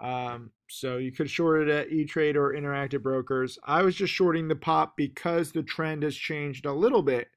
Um, 0.00 0.50
so 0.68 0.96
you 0.96 1.12
could 1.12 1.30
short 1.30 1.62
it 1.62 1.68
at 1.68 1.92
E 1.92 2.04
Trade 2.04 2.36
or 2.36 2.54
Interactive 2.54 3.02
Brokers. 3.02 3.58
I 3.64 3.82
was 3.82 3.94
just 3.94 4.12
shorting 4.12 4.48
the 4.48 4.56
pop 4.56 4.96
because 4.96 5.52
the 5.52 5.62
trend 5.62 6.02
has 6.02 6.16
changed 6.16 6.64
a 6.66 6.72
little 6.72 7.02
bit 7.02 7.28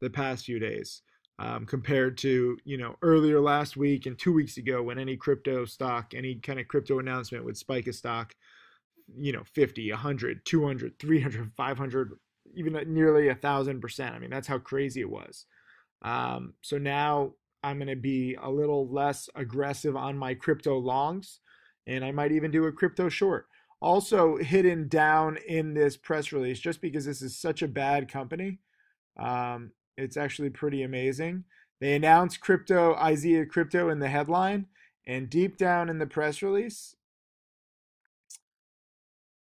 the 0.00 0.10
past 0.10 0.44
few 0.44 0.58
days 0.58 1.02
um, 1.38 1.64
compared 1.64 2.18
to 2.18 2.56
you 2.64 2.76
know 2.76 2.96
earlier 3.02 3.40
last 3.40 3.76
week 3.76 4.06
and 4.06 4.18
two 4.18 4.32
weeks 4.32 4.58
ago 4.58 4.82
when 4.82 4.98
any 4.98 5.16
crypto 5.16 5.64
stock, 5.64 6.12
any 6.14 6.36
kind 6.36 6.60
of 6.60 6.68
crypto 6.68 6.98
announcement 6.98 7.44
would 7.44 7.56
spike 7.56 7.86
a 7.86 7.92
stock, 7.92 8.34
you 9.16 9.32
know, 9.32 9.42
50, 9.54 9.90
100, 9.90 10.44
200, 10.44 10.98
300, 10.98 11.52
500, 11.56 12.12
even 12.54 12.72
nearly 12.92 13.28
a 13.28 13.34
thousand 13.34 13.80
percent. 13.80 14.14
I 14.14 14.18
mean, 14.18 14.30
that's 14.30 14.48
how 14.48 14.58
crazy 14.58 15.00
it 15.00 15.10
was. 15.10 15.46
Um, 16.02 16.54
so 16.62 16.78
now 16.78 17.32
I'm 17.62 17.78
going 17.78 17.88
to 17.88 17.96
be 17.96 18.36
a 18.42 18.50
little 18.50 18.88
less 18.88 19.30
aggressive 19.34 19.96
on 19.96 20.18
my 20.18 20.34
crypto 20.34 20.78
longs, 20.78 21.40
and 21.86 22.04
I 22.04 22.10
might 22.10 22.32
even 22.32 22.50
do 22.50 22.66
a 22.66 22.72
crypto 22.72 23.08
short. 23.08 23.46
Also, 23.80 24.36
hidden 24.36 24.88
down 24.88 25.38
in 25.48 25.74
this 25.74 25.96
press 25.96 26.32
release, 26.32 26.60
just 26.60 26.80
because 26.80 27.04
this 27.04 27.22
is 27.22 27.36
such 27.36 27.62
a 27.62 27.68
bad 27.68 28.08
company, 28.08 28.58
um, 29.18 29.72
it's 29.96 30.16
actually 30.16 30.50
pretty 30.50 30.82
amazing. 30.82 31.44
They 31.80 31.94
announced 31.94 32.40
crypto, 32.40 32.94
IZEA 32.94 33.48
crypto 33.48 33.88
in 33.88 33.98
the 33.98 34.08
headline, 34.08 34.66
and 35.06 35.28
deep 35.28 35.56
down 35.56 35.88
in 35.88 35.98
the 35.98 36.06
press 36.06 36.42
release, 36.42 36.94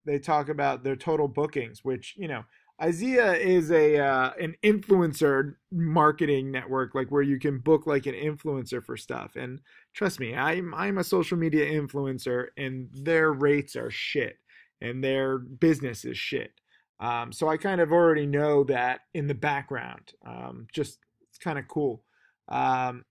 they 0.05 0.19
talk 0.19 0.49
about 0.49 0.83
their 0.83 0.95
total 0.95 1.27
bookings, 1.27 1.83
which, 1.83 2.15
you 2.17 2.27
know, 2.27 2.43
IZEA 2.81 3.39
is 3.39 3.71
a 3.71 3.99
uh, 3.99 4.31
an 4.39 4.55
influencer 4.63 5.55
marketing 5.71 6.51
network, 6.51 6.95
like 6.95 7.11
where 7.11 7.21
you 7.21 7.39
can 7.39 7.59
book 7.59 7.85
like 7.85 8.07
an 8.07 8.15
influencer 8.15 8.83
for 8.83 8.97
stuff. 8.97 9.35
And 9.35 9.61
trust 9.93 10.19
me, 10.19 10.35
I'm 10.35 10.73
I'm 10.73 10.97
a 10.97 11.03
social 11.03 11.37
media 11.37 11.65
influencer, 11.71 12.47
and 12.57 12.89
their 12.91 13.31
rates 13.31 13.75
are 13.75 13.91
shit, 13.91 14.37
and 14.81 15.03
their 15.03 15.37
business 15.37 16.03
is 16.03 16.17
shit. 16.17 16.51
Um, 16.99 17.31
so 17.31 17.47
I 17.47 17.57
kind 17.57 17.79
of 17.79 17.91
already 17.91 18.25
know 18.25 18.63
that 18.65 19.01
in 19.13 19.27
the 19.27 19.35
background. 19.35 20.13
Um, 20.25 20.67
just 20.73 20.99
it's 21.29 21.37
kind 21.37 21.59
of 21.59 21.67
cool. 21.67 22.03
Um, 22.49 23.05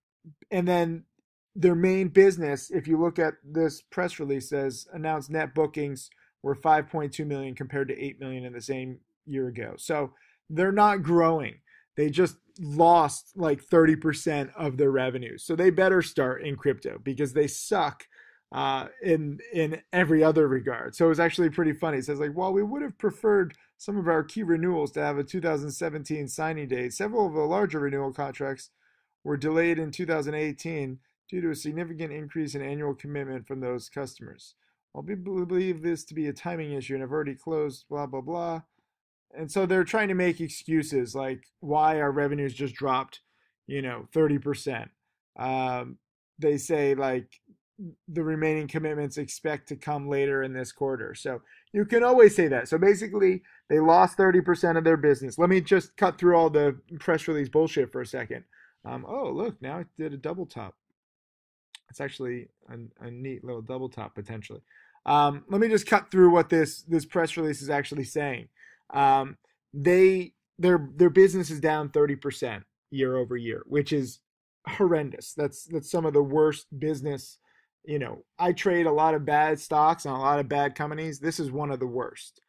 and 0.51 0.67
then 0.67 1.05
their 1.55 1.75
main 1.75 2.09
business, 2.09 2.71
if 2.71 2.89
you 2.89 2.99
look 2.99 3.19
at 3.19 3.35
this 3.45 3.83
press 3.83 4.19
release, 4.19 4.49
says 4.49 4.87
announced 4.93 5.31
net 5.31 5.55
bookings 5.55 6.11
were 6.43 6.57
5.2 6.57 7.27
million 7.27 7.55
compared 7.55 7.89
to 7.89 7.99
8 7.99 8.19
million 8.19 8.45
in 8.45 8.53
the 8.53 8.61
same 8.61 8.99
year 9.27 9.49
ago. 9.49 9.75
So 9.77 10.13
they're 10.51 10.73
not 10.73 11.03
growing. 11.03 11.57
they 11.97 12.11
just 12.11 12.37
lost 12.61 13.33
like 13.35 13.65
30% 13.65 14.51
of 14.57 14.77
their 14.77 14.91
revenues. 14.91 15.45
So 15.45 15.57
they 15.57 15.71
better 15.71 16.03
start 16.03 16.43
in 16.43 16.57
crypto 16.57 16.99
because 17.03 17.33
they 17.33 17.47
suck 17.47 18.05
uh, 18.53 18.89
in 19.03 19.39
in 19.53 19.81
every 19.93 20.23
other 20.23 20.47
regard. 20.47 20.95
So 20.95 21.07
it 21.07 21.09
was 21.09 21.21
actually 21.21 21.49
pretty 21.51 21.73
funny. 21.73 21.99
It 21.99 22.05
says 22.05 22.21
like, 22.21 22.33
while 22.33 22.53
we 22.53 22.63
would 22.63 22.83
have 22.83 22.99
preferred 22.99 23.55
some 23.79 23.97
of 23.97 24.07
our 24.09 24.23
key 24.23 24.43
renewals 24.43 24.93
to 24.93 25.01
have 25.01 25.19
a 25.19 25.25
2017 25.25 26.29
signing 26.29 26.69
date, 26.69 26.93
several 26.93 27.27
of 27.27 27.33
the 27.33 27.41
larger 27.41 27.81
renewal 27.81 28.13
contracts 28.13 28.71
were 29.25 29.37
delayed 29.37 29.79
in 29.79 29.91
2018 29.91 30.99
due 31.31 31.41
to 31.41 31.51
a 31.51 31.57
significant 31.57 32.13
increase 32.13 32.55
in 32.55 32.61
annual 32.61 32.95
commitment 32.95 33.47
from 33.47 33.61
those 33.61 33.89
customers. 33.89 34.55
While 34.93 35.05
we 35.05 35.15
believe 35.15 35.83
this 35.83 36.05
to 36.05 36.15
be 36.15 36.27
a 36.27 36.33
timing 36.33 36.73
issue 36.73 36.93
and 36.93 37.01
have 37.01 37.13
already 37.13 37.35
closed, 37.35 37.87
blah 37.89 38.07
blah 38.07 38.21
blah. 38.21 38.61
And 39.37 39.51
so 39.51 39.67
they're 39.67 39.85
trying 39.85 40.09
to 40.09 40.15
make 40.15 40.41
excuses 40.41 41.15
like 41.15 41.45
why 41.61 42.01
our 42.01 42.13
revenues 42.13 42.55
just 42.55 42.75
dropped, 42.75 43.21
you 43.67 43.83
know, 43.83 44.07
30%. 44.15 44.89
Um, 45.39 45.97
they 46.39 46.59
say 46.59 46.95
like 46.95 47.29
the 48.09 48.23
remaining 48.23 48.69
commitments 48.69 49.17
expect 49.17 49.69
to 49.69 49.77
come 49.77 50.09
later 50.09 50.43
in 50.43 50.53
this 50.53 50.73
quarter. 50.73 51.15
So 51.15 51.41
you 51.73 51.85
can 51.85 52.05
always 52.05 52.37
say 52.37 52.49
that. 52.49 52.69
So 52.69 52.79
basically, 52.79 53.43
they 53.69 53.81
lost 53.81 54.19
30% 54.19 54.77
of 54.77 54.85
their 54.85 54.97
business. 54.97 55.39
Let 55.39 55.49
me 55.49 55.61
just 55.61 55.97
cut 55.97 56.19
through 56.19 56.37
all 56.37 56.51
the 56.51 56.79
press 57.01 57.27
release 57.27 57.49
bullshit 57.49 57.91
for 57.91 58.03
a 58.03 58.07
second. 58.07 58.45
Um, 58.85 59.07
oh, 59.09 59.31
look, 59.31 59.61
now 59.63 59.79
it 59.79 59.87
did 59.97 60.13
a 60.13 60.19
double 60.19 60.47
top. 60.47 60.75
It's 61.89 62.01
actually 62.01 62.49
a, 62.71 63.07
a 63.07 63.11
neat 63.11 63.45
little 63.45 63.63
double 63.63 63.89
top 63.89 64.15
potentially. 64.15 64.61
Um, 65.05 65.45
let 65.49 65.61
me 65.61 65.69
just 65.69 65.87
cut 65.87 66.11
through 66.11 66.31
what 66.31 66.49
this 66.49 66.83
this 66.83 67.05
press 67.05 67.37
release 67.37 67.61
is 67.61 67.71
actually 67.71 68.05
saying. 68.05 68.49
Um, 68.91 69.37
they 69.73 70.33
their 70.59 70.89
their 70.95 71.11
business 71.11 71.51
is 71.51 71.61
down 71.61 71.89
30% 71.89 72.63
year 72.91 73.17
over 73.17 73.37
year, 73.37 73.63
which 73.67 73.93
is 73.93 74.21
horrendous. 74.69 75.33
That's 75.35 75.65
that's 75.65 75.91
some 75.91 76.07
of 76.07 76.13
the 76.13 76.23
worst 76.23 76.67
business 76.79 77.39
you 77.85 77.99
know, 77.99 78.25
I 78.39 78.53
trade 78.53 78.87
a 78.87 78.93
lot 78.93 79.15
of 79.15 79.25
bad 79.25 79.59
stocks 79.59 80.05
and 80.05 80.15
a 80.15 80.19
lot 80.19 80.39
of 80.39 80.49
bad 80.49 80.75
companies. 80.75 81.19
This 81.19 81.41
is 81.41 81.51
one 81.51 81.71
of 81.71 81.81
the 81.81 81.87
worst. 81.87 82.41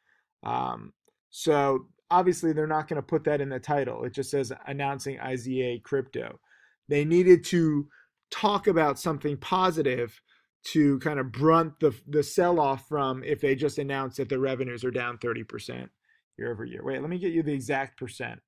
Um, 0.44 0.94
so 1.32 1.88
obviously, 2.12 2.54
they're 2.54 2.68
not 2.68 2.88
going 2.88 3.02
to 3.02 3.08
put 3.08 3.24
that 3.24 3.42
in 3.42 3.50
the 3.50 3.60
title. 3.60 4.04
It 4.04 4.14
just 4.14 4.30
says 4.30 4.52
announcing 4.68 5.18
IZEA 5.18 5.82
crypto. 5.84 6.40
They 6.88 7.06
needed 7.06 7.44
to 7.46 7.88
talk 8.30 8.68
about 8.68 9.00
something 9.00 9.38
positive 9.38 10.20
to 10.66 11.00
kind 11.00 11.20
of 11.20 11.32
brunt 11.32 11.80
the 11.80 11.94
the 12.08 12.24
sell 12.24 12.60
off 12.60 12.88
from 12.88 13.24
if 13.24 13.42
they 13.42 13.56
just 13.56 13.80
announced 13.80 14.18
that 14.18 14.30
the 14.30 14.40
revenues 14.40 14.84
are 14.84 14.92
down 14.92 15.18
30% 15.18 15.90
year 16.38 16.52
over 16.52 16.66
year. 16.66 16.84
Wait, 16.84 17.02
let 17.02 17.10
me 17.10 17.20
get 17.20 17.34
you 17.34 17.44
the 17.44 17.54
exact 17.54 17.98
percent. 17.98 18.40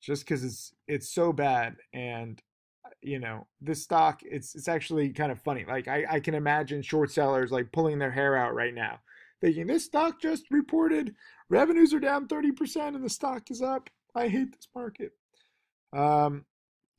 Just 0.00 0.24
because 0.24 0.44
it's 0.44 0.74
it's 0.86 1.12
so 1.12 1.32
bad 1.32 1.76
and 1.92 2.40
you 3.02 3.18
know 3.18 3.46
this 3.60 3.82
stock 3.82 4.20
it's 4.24 4.54
it's 4.54 4.68
actually 4.68 5.10
kind 5.10 5.30
of 5.30 5.40
funny 5.40 5.64
like 5.68 5.88
I, 5.88 6.04
I 6.10 6.20
can 6.20 6.34
imagine 6.34 6.82
short 6.82 7.12
sellers 7.12 7.52
like 7.52 7.70
pulling 7.72 7.98
their 7.98 8.10
hair 8.10 8.36
out 8.36 8.54
right 8.54 8.74
now 8.74 8.98
thinking 9.40 9.66
this 9.66 9.84
stock 9.84 10.20
just 10.20 10.50
reported 10.50 11.14
revenues 11.48 11.94
are 11.94 12.00
down 12.00 12.26
30% 12.26 12.88
and 12.88 13.04
the 13.04 13.10
stock 13.10 13.50
is 13.50 13.62
up 13.62 13.88
i 14.14 14.26
hate 14.26 14.52
this 14.52 14.68
market 14.74 15.12
um 15.92 16.44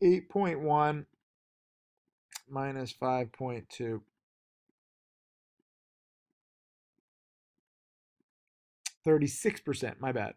8.1 0.01 1.05
minus 2.49 2.93
5.2 2.93 4.01
36% 9.09 9.99
my 9.99 10.11
bad 10.11 10.33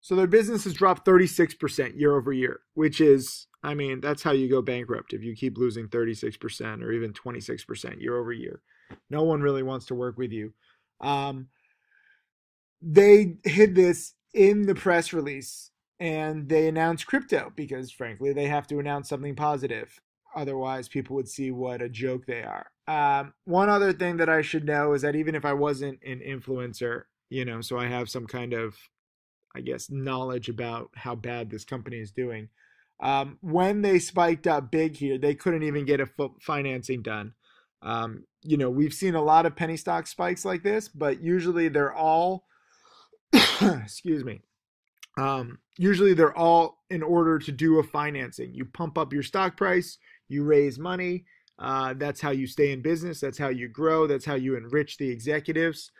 so 0.00 0.16
their 0.16 0.26
business 0.26 0.64
has 0.64 0.74
dropped 0.74 1.06
36% 1.06 1.98
year 1.98 2.16
over 2.16 2.32
year 2.32 2.60
which 2.74 3.00
is 3.00 3.46
I 3.62 3.74
mean, 3.74 4.00
that's 4.00 4.22
how 4.22 4.32
you 4.32 4.48
go 4.48 4.60
bankrupt 4.60 5.12
if 5.12 5.22
you 5.22 5.36
keep 5.36 5.56
losing 5.56 5.88
36% 5.88 6.82
or 6.82 6.92
even 6.92 7.12
26% 7.12 8.00
year 8.00 8.18
over 8.18 8.32
year. 8.32 8.60
No 9.08 9.22
one 9.22 9.40
really 9.40 9.62
wants 9.62 9.86
to 9.86 9.94
work 9.94 10.18
with 10.18 10.32
you. 10.32 10.52
Um, 11.00 11.48
they 12.80 13.36
hid 13.44 13.74
this 13.74 14.14
in 14.34 14.62
the 14.62 14.74
press 14.74 15.12
release 15.12 15.70
and 16.00 16.48
they 16.48 16.66
announced 16.66 17.06
crypto 17.06 17.52
because, 17.54 17.92
frankly, 17.92 18.32
they 18.32 18.46
have 18.46 18.66
to 18.68 18.80
announce 18.80 19.08
something 19.08 19.36
positive. 19.36 20.00
Otherwise, 20.34 20.88
people 20.88 21.14
would 21.14 21.28
see 21.28 21.52
what 21.52 21.80
a 21.80 21.88
joke 21.88 22.26
they 22.26 22.42
are. 22.42 22.66
Um, 22.88 23.34
one 23.44 23.68
other 23.68 23.92
thing 23.92 24.16
that 24.16 24.28
I 24.28 24.42
should 24.42 24.64
know 24.64 24.94
is 24.94 25.02
that 25.02 25.14
even 25.14 25.36
if 25.36 25.44
I 25.44 25.52
wasn't 25.52 26.00
an 26.04 26.20
influencer, 26.26 27.04
you 27.32 27.44
know, 27.44 27.60
so 27.60 27.78
I 27.78 27.86
have 27.86 28.10
some 28.10 28.26
kind 28.26 28.52
of, 28.52 28.76
I 29.54 29.60
guess, 29.60 29.90
knowledge 29.90 30.48
about 30.48 30.90
how 30.94 31.14
bad 31.14 31.50
this 31.50 31.64
company 31.64 31.98
is 31.98 32.12
doing 32.12 32.48
um, 33.02 33.36
when 33.40 33.82
they 33.82 33.98
spiked 33.98 34.46
up 34.46 34.70
big 34.70 34.96
here, 34.96 35.18
they 35.18 35.34
couldn't 35.34 35.64
even 35.64 35.84
get 35.84 36.00
a 36.00 36.08
financing 36.40 37.02
done. 37.02 37.34
Um, 37.82 38.24
you 38.44 38.56
know, 38.56 38.70
we've 38.70 38.94
seen 38.94 39.16
a 39.16 39.22
lot 39.22 39.44
of 39.44 39.56
penny 39.56 39.76
stock 39.76 40.06
spikes 40.06 40.44
like 40.44 40.62
this, 40.62 40.88
but 40.88 41.20
usually 41.20 41.68
they're 41.68 41.92
all, 41.92 42.46
excuse 43.32 44.24
me, 44.24 44.40
um, 45.18 45.58
usually 45.76 46.14
they're 46.14 46.36
all 46.36 46.78
in 46.90 47.02
order 47.02 47.40
to 47.40 47.50
do 47.50 47.80
a 47.80 47.82
financing. 47.82 48.54
You 48.54 48.64
pump 48.66 48.96
up 48.96 49.12
your 49.12 49.24
stock 49.24 49.56
price, 49.56 49.98
you 50.28 50.44
raise 50.44 50.78
money. 50.78 51.24
Uh, 51.58 51.94
that's 51.94 52.20
how 52.20 52.30
you 52.30 52.46
stay 52.46 52.70
in 52.70 52.82
business. 52.82 53.20
That's 53.20 53.38
how 53.38 53.48
you 53.48 53.68
grow. 53.68 54.06
That's 54.06 54.24
how 54.24 54.34
you 54.34 54.56
enrich 54.56 54.96
the 54.96 55.10
executives. 55.10 55.90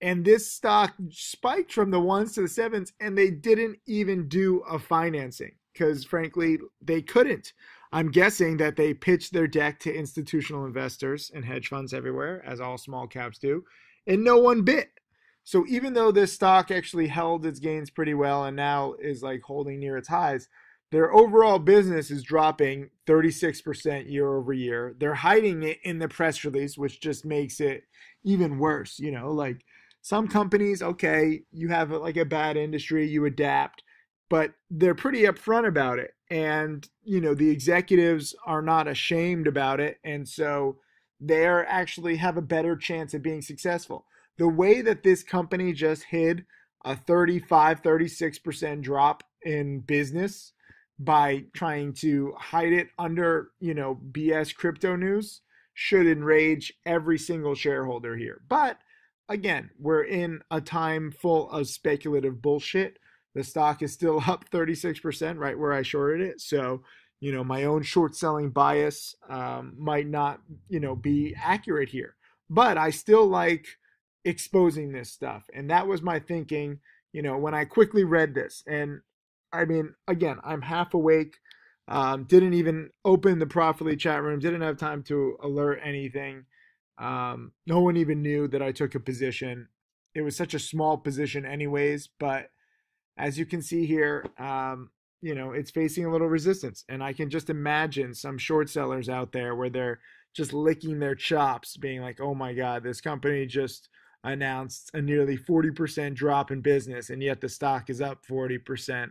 And 0.00 0.24
this 0.24 0.52
stock 0.52 0.94
spiked 1.10 1.72
from 1.72 1.90
the 1.90 2.00
ones 2.00 2.32
to 2.34 2.42
the 2.42 2.48
sevens, 2.48 2.92
and 3.00 3.18
they 3.18 3.30
didn't 3.30 3.78
even 3.86 4.28
do 4.28 4.62
a 4.68 4.78
financing 4.78 5.52
because 5.72 6.04
frankly 6.04 6.58
they 6.80 7.02
couldn't. 7.02 7.52
I'm 7.92 8.10
guessing 8.10 8.58
that 8.58 8.76
they 8.76 8.92
pitched 8.92 9.32
their 9.32 9.46
deck 9.46 9.80
to 9.80 9.94
institutional 9.94 10.66
investors 10.66 11.30
and 11.34 11.44
hedge 11.44 11.68
funds 11.68 11.94
everywhere, 11.94 12.44
as 12.44 12.60
all 12.60 12.76
small 12.76 13.06
caps 13.06 13.38
do, 13.38 13.64
and 14.06 14.22
no 14.22 14.38
one 14.38 14.62
bit. 14.62 14.90
So 15.44 15.64
even 15.66 15.94
though 15.94 16.12
this 16.12 16.34
stock 16.34 16.70
actually 16.70 17.06
held 17.06 17.46
its 17.46 17.58
gains 17.58 17.88
pretty 17.88 18.12
well 18.12 18.44
and 18.44 18.56
now 18.56 18.94
is 19.00 19.22
like 19.22 19.40
holding 19.40 19.80
near 19.80 19.96
its 19.96 20.08
highs, 20.08 20.48
their 20.90 21.12
overall 21.14 21.58
business 21.58 22.10
is 22.10 22.22
dropping 22.22 22.90
36% 23.06 24.10
year 24.10 24.36
over 24.36 24.52
year. 24.52 24.94
They're 24.98 25.14
hiding 25.14 25.62
it 25.62 25.78
in 25.84 25.98
the 25.98 26.08
press 26.08 26.44
release, 26.44 26.76
which 26.76 27.00
just 27.00 27.24
makes 27.24 27.60
it 27.60 27.84
even 28.24 28.58
worse. 28.58 28.98
You 28.98 29.10
know, 29.10 29.30
like 29.32 29.64
some 30.00 30.28
companies, 30.28 30.82
okay, 30.82 31.42
you 31.50 31.68
have 31.68 31.90
like 31.90 32.16
a 32.16 32.24
bad 32.24 32.56
industry, 32.56 33.06
you 33.08 33.24
adapt 33.24 33.82
but 34.30 34.52
they're 34.70 34.94
pretty 34.94 35.22
upfront 35.22 35.66
about 35.66 35.98
it 35.98 36.12
and 36.30 36.86
you 37.02 37.18
know 37.18 37.32
the 37.32 37.48
executives 37.48 38.34
are 38.44 38.60
not 38.60 38.86
ashamed 38.86 39.46
about 39.46 39.80
it 39.80 39.96
and 40.04 40.28
so 40.28 40.76
they're 41.20 41.66
actually 41.66 42.16
have 42.16 42.36
a 42.36 42.42
better 42.42 42.76
chance 42.76 43.14
of 43.14 43.22
being 43.22 43.42
successful. 43.42 44.06
The 44.36 44.48
way 44.48 44.82
that 44.82 45.02
this 45.02 45.22
company 45.22 45.72
just 45.72 46.04
hid 46.04 46.44
a 46.84 46.94
35 46.94 47.82
36% 47.82 48.82
drop 48.82 49.24
in 49.42 49.80
business 49.80 50.52
by 51.00 51.44
trying 51.54 51.92
to 51.92 52.32
hide 52.38 52.72
it 52.72 52.88
under 52.98 53.50
you 53.60 53.74
know 53.74 54.00
bs 54.12 54.54
crypto 54.54 54.96
news 54.96 55.42
should 55.74 56.06
enrage 56.06 56.72
every 56.84 57.16
single 57.16 57.54
shareholder 57.54 58.16
here 58.16 58.40
but 58.48 58.78
again 59.28 59.70
we're 59.78 60.04
in 60.04 60.40
a 60.50 60.60
time 60.60 61.10
full 61.10 61.50
of 61.50 61.68
speculative 61.68 62.40
bullshit 62.40 62.98
the 63.38 63.44
stock 63.44 63.82
is 63.82 63.92
still 63.92 64.20
up 64.26 64.50
36%, 64.50 65.38
right 65.38 65.58
where 65.58 65.72
I 65.72 65.82
shorted 65.82 66.26
it. 66.26 66.40
So, 66.40 66.82
you 67.20 67.32
know, 67.32 67.44
my 67.44 67.64
own 67.64 67.82
short 67.82 68.14
selling 68.16 68.50
bias 68.50 69.14
um, 69.28 69.74
might 69.78 70.08
not, 70.08 70.40
you 70.68 70.80
know, 70.80 70.94
be 70.94 71.34
accurate 71.42 71.88
here. 71.88 72.16
But 72.50 72.78
I 72.78 72.90
still 72.90 73.26
like 73.26 73.66
exposing 74.24 74.92
this 74.92 75.12
stuff. 75.12 75.44
And 75.54 75.70
that 75.70 75.86
was 75.86 76.02
my 76.02 76.18
thinking, 76.18 76.80
you 77.12 77.22
know, 77.22 77.36
when 77.38 77.54
I 77.54 77.64
quickly 77.64 78.04
read 78.04 78.34
this. 78.34 78.62
And 78.66 79.00
I 79.52 79.64
mean, 79.64 79.94
again, 80.06 80.38
I'm 80.44 80.62
half 80.62 80.94
awake. 80.94 81.36
Um, 81.88 82.24
didn't 82.24 82.52
even 82.52 82.90
open 83.04 83.38
the 83.38 83.46
Profitly 83.46 83.96
chat 83.96 84.22
room, 84.22 84.40
didn't 84.40 84.60
have 84.60 84.76
time 84.76 85.02
to 85.04 85.38
alert 85.42 85.80
anything. 85.82 86.44
Um, 86.98 87.52
no 87.66 87.80
one 87.80 87.96
even 87.96 88.22
knew 88.22 88.48
that 88.48 88.62
I 88.62 88.72
took 88.72 88.94
a 88.94 89.00
position. 89.00 89.68
It 90.14 90.22
was 90.22 90.36
such 90.36 90.54
a 90.54 90.58
small 90.58 90.98
position, 90.98 91.46
anyways, 91.46 92.08
but 92.18 92.50
as 93.16 93.38
you 93.38 93.46
can 93.46 93.62
see 93.62 93.86
here, 93.86 94.26
um, 94.38 94.90
you 95.20 95.34
know, 95.34 95.52
it's 95.52 95.70
facing 95.70 96.04
a 96.04 96.10
little 96.10 96.28
resistance. 96.28 96.84
And 96.88 97.02
I 97.02 97.12
can 97.12 97.30
just 97.30 97.50
imagine 97.50 98.14
some 98.14 98.38
short 98.38 98.70
sellers 98.70 99.08
out 99.08 99.32
there 99.32 99.54
where 99.54 99.70
they're 99.70 100.00
just 100.34 100.52
licking 100.52 100.98
their 100.98 101.14
chops, 101.14 101.76
being 101.76 102.00
like, 102.00 102.20
oh 102.20 102.34
my 102.34 102.52
God, 102.52 102.82
this 102.82 103.00
company 103.00 103.46
just 103.46 103.88
announced 104.24 104.90
a 104.94 105.02
nearly 105.02 105.36
40% 105.36 106.14
drop 106.14 106.50
in 106.50 106.60
business, 106.60 107.10
and 107.10 107.22
yet 107.22 107.40
the 107.40 107.48
stock 107.48 107.90
is 107.90 108.00
up 108.00 108.24
40%. 108.26 109.10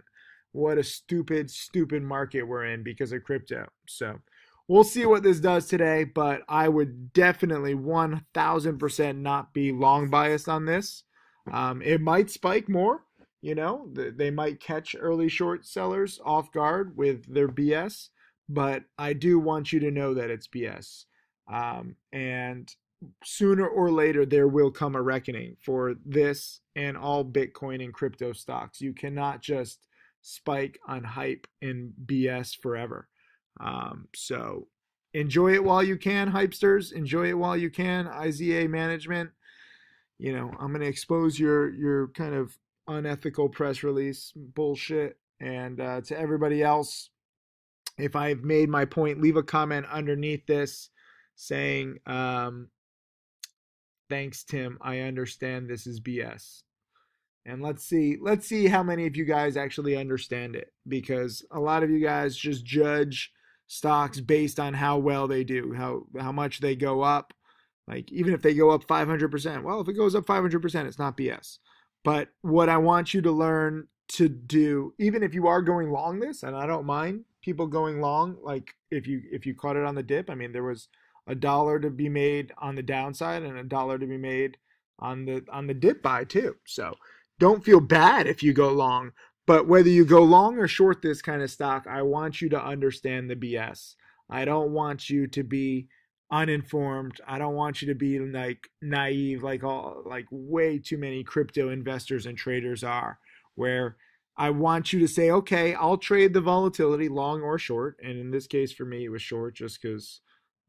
What 0.52 0.78
a 0.78 0.84
stupid, 0.84 1.52
stupid 1.52 2.04
market 2.04 2.44
we're 2.44 2.66
in 2.66 2.84
because 2.84 3.12
of 3.12 3.24
crypto. 3.24 3.68
So 3.88 4.20
we'll 4.68 4.84
see 4.84 5.06
what 5.06 5.24
this 5.24 5.40
does 5.40 5.68
today, 5.68 6.04
but 6.04 6.42
I 6.48 6.68
would 6.70 7.14
definitely 7.14 7.76
1000% 7.76 9.18
not 9.18 9.54
be 9.54 9.72
long 9.72 10.10
biased 10.10 10.50
on 10.50 10.66
this. 10.66 11.04
Um, 11.52 11.82
it 11.82 12.02
might 12.02 12.30
spike 12.30 12.68
more 12.70 13.04
You 13.42 13.56
know, 13.56 13.88
they 13.94 14.32
might 14.32 14.60
catch 14.60 14.96
early 15.00 15.30
short 15.30 15.66
sellers 15.66 16.20
off 16.26 16.52
guard 16.52 16.98
with 16.98 17.32
their 17.34 17.48
BS, 17.48 18.10
but 18.50 18.84
I 18.98 19.14
do 19.14 19.40
want 19.40 19.72
you 19.72 19.80
to 19.82 19.92
know 19.92 20.14
that 20.16 20.30
it's 20.32 20.48
BS. 20.48 21.06
Um, 21.52 21.96
and 22.12 22.70
sooner 23.24 23.68
or 23.68 23.92
later, 23.92 24.26
there 24.26 24.48
will 24.48 24.72
come 24.72 24.96
a 24.96 25.02
reckoning 25.02 25.56
for 25.64 25.96
this 26.06 26.62
and 26.76 26.98
all 26.98 27.24
Bitcoin 27.24 27.84
and 27.84 27.94
crypto 27.94 28.34
stocks. 28.34 28.82
You 28.82 28.94
cannot 28.94 29.42
just 29.42 29.88
spike 30.22 30.80
on 30.88 31.04
hype 31.04 31.48
and 31.62 31.94
BS 32.06 32.58
forever. 32.60 33.08
Um, 33.60 34.08
so 34.16 34.68
enjoy 35.14 35.54
it 35.54 35.64
while 35.64 35.84
you 35.84 35.98
can, 35.98 36.32
hypesters. 36.32 36.92
Enjoy 36.94 37.30
it 37.30 37.38
while 37.38 37.58
you 37.58 37.70
can. 37.70 38.06
IZEA 38.06 38.70
management. 38.70 39.32
You 40.20 40.36
know, 40.36 40.52
I'm 40.60 40.70
going 40.70 40.82
to 40.82 40.88
expose 40.88 41.40
your 41.40 41.70
your 41.74 42.08
kind 42.10 42.34
of 42.34 42.58
unethical 42.88 43.50
press 43.50 43.84
release 43.84 44.32
bullshit. 44.36 45.18
And 45.40 45.80
uh, 45.80 46.02
to 46.02 46.20
everybody 46.20 46.64
else, 46.64 47.10
if 47.98 48.16
I've 48.16 48.44
made 48.44 48.70
my 48.70 48.86
point, 48.86 49.22
leave 49.22 49.38
a 49.38 49.44
comment 49.44 49.86
underneath 49.92 50.46
this 50.48 50.90
saying, 51.36 52.00
um, 52.06 52.70
"Thanks, 54.10 54.44
Tim. 54.44 54.78
I 54.82 55.02
understand 55.02 55.70
this 55.70 55.86
is 55.86 56.00
BS." 56.00 56.64
And 57.46 57.62
let's 57.62 57.86
see, 57.86 58.18
let's 58.20 58.46
see 58.46 58.68
how 58.68 58.84
many 58.84 59.08
of 59.08 59.16
you 59.16 59.24
guys 59.24 59.56
actually 59.56 59.96
understand 59.96 60.56
it, 60.56 60.74
because 60.86 61.46
a 61.50 61.60
lot 61.60 61.82
of 61.82 61.90
you 61.90 62.00
guys 62.00 62.36
just 62.36 62.66
judge 62.66 63.32
stocks 63.68 64.20
based 64.20 64.60
on 64.60 64.74
how 64.74 64.98
well 64.98 65.28
they 65.28 65.44
do, 65.44 65.74
how 65.74 66.04
how 66.20 66.32
much 66.32 66.60
they 66.60 66.76
go 66.76 67.02
up. 67.02 67.34
Like 67.88 68.12
even 68.12 68.34
if 68.34 68.42
they 68.42 68.54
go 68.54 68.70
up 68.70 68.86
500%, 68.86 69.64
well, 69.64 69.80
if 69.80 69.88
it 69.88 69.94
goes 69.94 70.14
up 70.14 70.26
500%, 70.26 70.86
it's 70.86 71.00
not 71.00 71.16
BS. 71.16 71.60
But 72.04 72.30
what 72.42 72.68
I 72.68 72.78
want 72.78 73.14
you 73.14 73.22
to 73.22 73.32
learn 73.32 73.88
to 74.10 74.28
do, 74.30 74.94
even 75.00 75.24
if 75.24 75.34
you 75.34 75.48
are 75.48 75.62
going 75.62 75.90
long 75.90 76.20
this, 76.20 76.44
and 76.44 76.56
I 76.56 76.66
don't 76.66 76.86
mind 76.86 77.26
people 77.42 77.68
going 77.68 78.02
long, 78.02 78.38
like 78.42 78.74
if 78.92 79.08
you 79.08 79.22
if 79.32 79.46
you 79.46 79.56
caught 79.56 79.78
it 79.78 79.86
on 79.86 79.96
the 79.96 80.04
dip, 80.04 80.30
I 80.30 80.36
mean 80.36 80.52
there 80.52 80.64
was 80.64 80.90
a 81.28 81.36
dollar 81.36 81.80
to 81.80 81.90
be 81.90 82.10
made 82.10 82.54
on 82.58 82.76
the 82.76 82.84
downside 82.84 83.44
and 83.44 83.58
a 83.58 83.64
dollar 83.64 83.98
to 83.98 84.08
be 84.08 84.18
made 84.18 84.58
on 85.00 85.26
the 85.26 85.46
on 85.52 85.68
the 85.68 85.74
dip 85.74 86.02
buy 86.02 86.24
too. 86.24 86.56
So 86.66 86.94
don't 87.40 87.64
feel 87.64 87.80
bad 87.80 88.28
if 88.28 88.42
you 88.42 88.54
go 88.54 88.72
long, 88.72 89.12
but 89.48 89.66
whether 89.66 89.90
you 89.90 90.06
go 90.06 90.22
long 90.22 90.60
or 90.60 90.68
short 90.68 91.02
this 91.02 91.22
kind 91.22 91.42
of 91.42 91.50
stock, 91.50 91.88
I 91.90 92.04
want 92.04 92.42
you 92.42 92.50
to 92.50 92.64
understand 92.64 93.30
the 93.30 93.36
BS. 93.36 93.96
I 94.30 94.46
don't 94.46 94.72
want 94.72 95.10
you 95.10 95.26
to 95.28 95.44
be 95.44 95.88
uninformed. 96.30 97.22
I 97.26 97.40
don't 97.40 97.56
want 97.56 97.82
you 97.82 97.88
to 97.88 97.96
be 97.96 98.20
like 98.20 98.70
naive 98.82 99.44
like 99.44 99.64
all 99.64 100.04
like 100.06 100.26
way 100.30 100.78
too 100.78 100.98
many 100.98 101.24
crypto 101.24 101.70
investors 101.70 102.26
and 102.26 102.38
traders 102.38 102.84
are 102.84 103.20
where 103.56 103.96
I 104.36 104.50
want 104.52 104.92
you 104.94 105.00
to 105.00 105.08
say, 105.08 105.32
okay, 105.32 105.74
I'll 105.74 105.98
trade 105.98 106.34
the 106.34 106.42
volatility 106.42 107.10
long 107.10 107.42
or 107.42 107.58
short. 107.58 107.98
And 108.04 108.20
in 108.20 108.30
this 108.30 108.46
case, 108.46 108.72
for 108.72 108.86
me, 108.86 109.06
it 109.06 109.10
was 109.10 109.22
short 109.22 109.56
just 109.56 109.82
because 109.82 110.22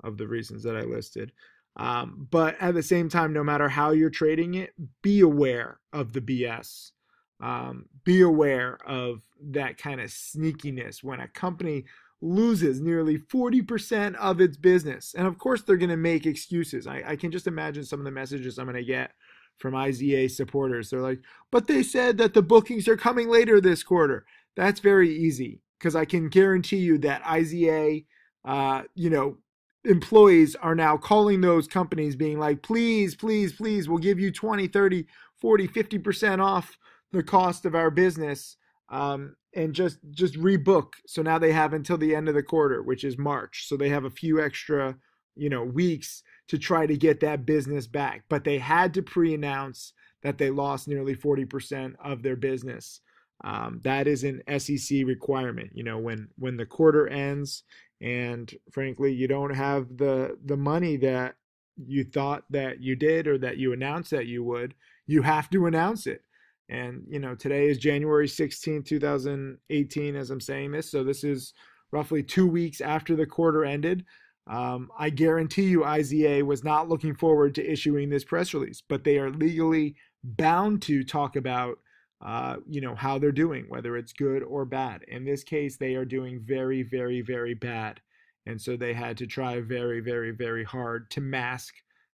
of 0.03 0.17
the 0.17 0.27
reasons 0.27 0.63
that 0.63 0.77
I 0.77 0.83
listed. 0.83 1.33
Um, 1.77 2.27
but 2.31 2.57
at 2.61 2.75
the 2.75 2.83
same 2.83 3.11
time, 3.11 3.33
no 3.33 3.45
matter 3.45 3.69
how 3.69 3.91
you're 3.91 4.09
trading 4.09 4.55
it, 4.55 4.73
be 5.03 5.21
aware 5.21 5.81
of 5.93 6.13
the 6.13 6.23
BS 6.23 6.93
um, 7.41 7.87
be 8.05 8.21
aware 8.23 8.79
of 8.87 9.23
that 9.51 9.79
kind 9.79 10.01
of 10.01 10.11
sneakiness 10.11 11.03
when 11.03 11.21
a 11.21 11.29
company 11.29 11.85
loses 12.21 12.81
nearly 12.81 13.17
40% 13.17 14.17
of 14.17 14.41
its 14.41 14.57
business. 14.57 15.15
And 15.17 15.27
of 15.27 15.39
course, 15.39 15.63
they're 15.63 15.77
going 15.77 15.91
to 15.91 15.97
make 15.97 16.27
excuses. 16.27 16.87
I, 16.87 17.03
I, 17.07 17.17
can 17.17 17.31
just 17.31 17.47
imagine 17.47 17.85
some 17.85 18.01
of 18.01 18.05
the 18.05 18.11
messages 18.11 18.59
I'm 18.59 18.67
going 18.67 18.77
to 18.77 18.83
get 18.83 19.13
from 19.59 19.75
IZEA 19.75 20.31
supporters. 20.31 20.91
They're 20.91 21.01
like, 21.01 21.21
but 21.53 21.69
they 21.69 21.83
said 21.83 22.19
that 22.19 22.35
the 22.35 22.43
bookings 22.43 22.89
are 22.89 22.97
coming 22.97 23.29
later 23.29 23.61
this 23.61 23.85
quarter. 23.85 24.27
That's 24.57 24.81
very 24.81 25.17
easy 25.17 25.61
because 25.79 25.95
I 25.95 26.05
can 26.05 26.29
guarantee 26.29 26.79
you 26.79 26.99
that 26.99 27.23
IZEA, 27.23 28.05
uh, 28.45 28.83
you 28.97 29.11
know, 29.11 29.37
employees 29.85 30.57
are 30.57 30.75
now 30.75 30.97
calling 30.97 31.41
those 31.41 31.69
companies 31.69 32.17
being 32.17 32.39
like, 32.39 32.63
please, 32.63 33.15
please, 33.15 33.53
please, 33.53 33.89
we'll 33.89 33.99
give 33.99 34.19
you 34.19 34.33
20, 34.33 34.67
30, 34.67 35.07
40, 35.41 35.69
50% 35.69 36.45
off 36.45 36.77
the 37.13 37.23
cost 37.23 37.65
of 37.65 37.75
our 37.75 37.91
business 37.91 38.57
um, 38.91 39.37
and 39.55 39.75
just 39.75 39.99
just 40.11 40.35
rebook. 40.35 40.93
So 41.07 41.23
now 41.23 41.39
they 41.39 41.53
have 41.53 41.73
until 41.73 41.99
the 41.99 42.15
end 42.15 42.29
of 42.29 42.35
the 42.35 42.43
quarter, 42.43 42.83
which 42.83 43.05
is 43.05 43.19
March. 43.19 43.67
So 43.67 43.77
they 43.77 43.89
have 43.89 44.05
a 44.05 44.11
few 44.11 44.41
extra, 44.43 44.97
you 45.37 45.49
know, 45.49 45.65
weeks 45.65 46.23
to 46.49 46.59
try 46.59 46.87
to 46.87 46.97
get 46.97 47.21
that 47.21 47.47
business 47.47 47.87
back. 47.87 48.25
But 48.29 48.45
they 48.45 48.59
had 48.59 48.95
to 48.95 49.03
pre-announce 49.03 49.93
that 50.23 50.39
they 50.39 50.51
lost 50.51 50.89
nearly 50.89 51.15
40% 51.15 51.95
of 52.03 52.23
their 52.23 52.37
business. 52.37 53.01
Um, 53.45 53.81
that 53.85 54.09
is 54.09 54.25
an 54.25 54.43
SEC 54.59 55.07
requirement. 55.07 55.71
You 55.73 55.85
know, 55.85 55.99
when 55.99 56.29
when 56.37 56.57
the 56.57 56.67
quarter 56.67 57.07
ends, 57.09 57.63
and 58.01 58.53
frankly, 58.73 59.13
you 59.13 59.29
don't 59.29 59.55
have 59.55 59.97
the 59.97 60.37
the 60.45 60.57
money 60.57 60.97
that 60.99 61.37
you 61.77 62.05
thought 62.05 62.43
that 62.51 62.81
you 62.83 62.97
did 62.97 63.29
or 63.29 63.39
that 63.39 63.59
you 63.59 63.73
announced 63.73 64.11
that 64.11 64.27
you 64.27 64.43
would, 64.43 64.75
you 65.07 65.23
have 65.23 65.49
to 65.51 65.67
announce 65.67 66.07
it. 66.07 66.23
And, 66.69 67.03
you 67.09 67.19
know, 67.19 67.35
today 67.35 67.69
is 67.69 67.79
January 67.79 68.29
16, 68.29 68.83
2018, 68.83 70.17
as 70.17 70.31
I'm 70.31 70.41
saying 70.41 70.73
this. 70.73 70.91
So 70.91 71.03
this 71.03 71.25
is 71.25 71.55
roughly 71.93 72.23
two 72.23 72.47
weeks 72.47 72.81
after 72.81 73.17
the 73.17 73.27
quarter 73.27 73.65
ended. 73.65 74.05
Um, 74.47 74.91
I 74.99 75.11
guarantee 75.11 75.65
you, 75.65 75.81
IZEA 75.81 76.43
was 76.43 76.65
not 76.65 76.89
looking 76.89 77.15
forward 77.15 77.55
to 77.55 77.71
issuing 77.71 78.09
this 78.09 78.25
press 78.25 78.55
release, 78.55 78.83
but 78.87 79.05
they 79.05 79.19
are 79.19 79.31
legally 79.31 79.97
bound 80.25 80.83
to 80.83 81.05
talk 81.05 81.37
about, 81.37 81.79
uh, 82.25 82.57
you 82.67 82.81
know, 82.81 82.95
how 82.95 83.19
they're 83.19 83.33
doing, 83.33 83.67
whether 83.69 83.97
it's 83.97 84.13
good 84.13 84.43
or 84.43 84.65
bad. 84.65 85.03
In 85.09 85.25
this 85.25 85.45
case, 85.45 85.77
they 85.77 85.95
are 85.95 86.07
doing 86.07 86.41
very, 86.45 86.83
very, 86.83 87.21
very 87.21 87.55
bad. 87.55 88.01
And 88.47 88.61
so 88.61 88.77
they 88.77 88.95
had 88.95 89.19
to 89.19 89.27
try 89.27 89.61
very, 89.61 90.01
very, 90.01 90.31
very 90.31 90.65
hard 90.65 91.11
to 91.11 91.21
mask 91.21 91.75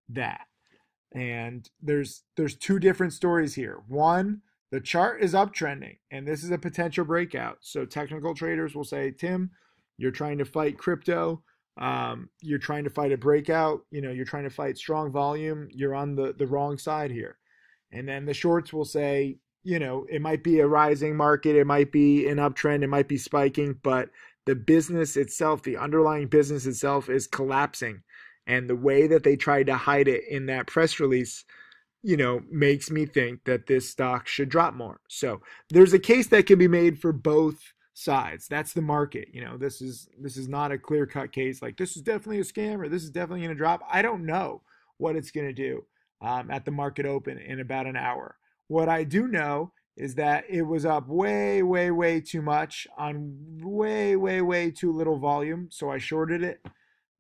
that 0.10 0.42
and 1.14 1.70
there's 1.82 2.24
there's 2.36 2.56
two 2.56 2.80
different 2.80 3.14
stories 3.14 3.56
here. 3.56 3.82
One, 3.88 4.42
the 4.72 4.82
chart 4.82 5.22
is 5.22 5.34
uptrending, 5.34 5.98
and 6.12 6.28
this 6.28 6.44
is 6.44 6.52
a 6.52 6.58
potential 6.58 7.06
breakout. 7.06 7.58
So 7.62 7.86
technical 7.86 8.36
traders 8.36 8.76
will 8.76 8.84
say, 8.84 9.12
Tim, 9.12 9.52
you're 9.98 10.12
trying 10.12 10.38
to 10.38 10.46
fight 10.46 10.78
crypto. 10.78 11.42
Um, 11.78 12.30
you're 12.42 12.60
trying 12.60 12.84
to 12.84 12.90
fight 12.90 13.12
a 13.12 13.18
breakout. 13.18 13.82
You 13.92 14.02
know, 14.02 14.12
you're 14.12 14.26
trying 14.26 14.44
to 14.44 14.50
fight 14.50 14.78
strong 14.78 15.12
volume. 15.12 15.68
You're 15.72 15.96
on 15.96 16.16
the 16.16 16.34
the 16.38 16.48
wrong 16.48 16.78
side 16.78 17.12
here. 17.12 17.38
And 17.92 18.08
then 18.08 18.26
the 18.26 18.34
shorts 18.34 18.72
will 18.72 18.86
say, 18.86 19.38
you 19.64 19.80
know, 19.80 20.06
it 20.10 20.22
might 20.22 20.44
be 20.44 20.60
a 20.60 20.68
rising 20.68 21.16
market, 21.16 21.56
it 21.56 21.66
might 21.66 21.92
be 21.92 22.28
an 22.28 22.38
uptrend, 22.38 22.84
it 22.84 22.88
might 22.88 23.08
be 23.08 23.18
spiking, 23.18 23.78
but 23.84 24.10
the 24.46 24.56
business 24.56 25.18
itself, 25.18 25.64
the 25.64 25.78
underlying 25.78 26.28
business 26.28 26.66
itself 26.66 27.10
is 27.10 27.28
collapsing 27.28 28.02
and 28.50 28.68
the 28.68 28.76
way 28.76 29.06
that 29.06 29.24
they 29.24 29.38
tried 29.38 29.68
to 29.68 29.78
hide 29.78 30.08
it 30.08 30.24
in 30.28 30.48
that 30.48 30.66
press 30.66 31.00
release 31.00 31.46
you 32.02 32.18
know 32.18 32.42
makes 32.50 32.90
me 32.90 33.06
think 33.06 33.44
that 33.46 33.68
this 33.68 33.90
stock 33.90 34.28
should 34.28 34.50
drop 34.50 34.74
more. 34.74 35.00
So 35.08 35.42
there's 35.70 35.94
a 35.94 36.00
case 36.00 36.28
that 36.28 36.48
can 36.48 36.58
be 36.58 36.68
made 36.68 37.00
for 37.00 37.14
both 37.14 37.74
sides. 37.94 38.48
That's 38.48 38.74
the 38.74 38.82
market 38.82 39.30
you 39.34 39.44
know? 39.44 39.58
This 39.58 39.82
is 39.82 40.10
this 40.20 40.36
is 40.36 40.48
not 40.48 40.72
a 40.72 40.78
clear 40.78 41.06
cut 41.06 41.32
case 41.32 41.62
like 41.62 41.78
this 41.78 41.96
is 41.96 42.02
definitely 42.02 42.40
a 42.40 42.44
scam 42.44 42.80
or 42.80 42.90
this 42.90 43.04
is 43.04 43.12
definitely 43.12 43.42
going 43.42 43.56
to 43.56 43.56
drop. 43.56 43.82
I 43.90 44.02
don't 44.02 44.26
know 44.26 44.62
what 44.98 45.16
it's 45.16 45.32
going 45.32 45.48
to 45.48 45.54
do 45.54 45.86
um, 46.22 46.50
at 46.50 46.66
the 46.66 46.72
market 46.72 47.06
open 47.06 47.38
in 47.38 47.60
about 47.60 47.86
an 47.88 47.96
hour. 47.96 48.36
What 48.68 48.90
i 48.90 49.04
do 49.04 49.28
know 49.28 49.72
is 49.98 50.16
that 50.16 50.46
it 50.50 50.62
was 50.62 50.86
up 50.86 51.08
way 51.08 51.62
way 51.62 51.92
way 51.92 52.22
too 52.22 52.42
much 52.42 52.88
on 52.98 53.36
way 53.62 54.16
way 54.16 54.42
way 54.42 54.72
too 54.72 54.94
little 54.94 55.18
volume 55.18 55.68
so 55.70 55.92
i 55.92 55.98
shorted 55.98 56.44
it. 56.44 56.66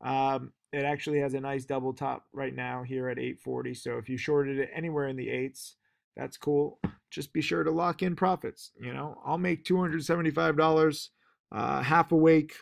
Um, 0.02 0.54
it 0.72 0.84
actually 0.84 1.20
has 1.20 1.34
a 1.34 1.40
nice 1.40 1.66
double 1.66 1.94
top 1.94 2.26
right 2.34 2.56
now 2.56 2.84
here 2.84 3.10
at 3.10 3.18
840. 3.18 3.74
So 3.74 3.98
if 3.98 4.10
you 4.10 4.18
shorted 4.18 4.60
it 4.60 4.70
anywhere 4.74 5.08
in 5.08 5.16
the 5.16 5.30
eights, 5.30 5.76
that's 6.16 6.38
cool. 6.38 6.80
Just 7.10 7.34
be 7.34 7.42
sure 7.42 7.64
to 7.64 7.72
lock 7.72 8.04
in 8.04 8.16
profits. 8.16 8.72
You 8.80 8.94
know, 8.94 9.20
I'll 9.26 9.38
make 9.38 9.66
$275 9.66 11.10
uh, 11.52 11.82
half 11.82 12.12
awake, 12.12 12.54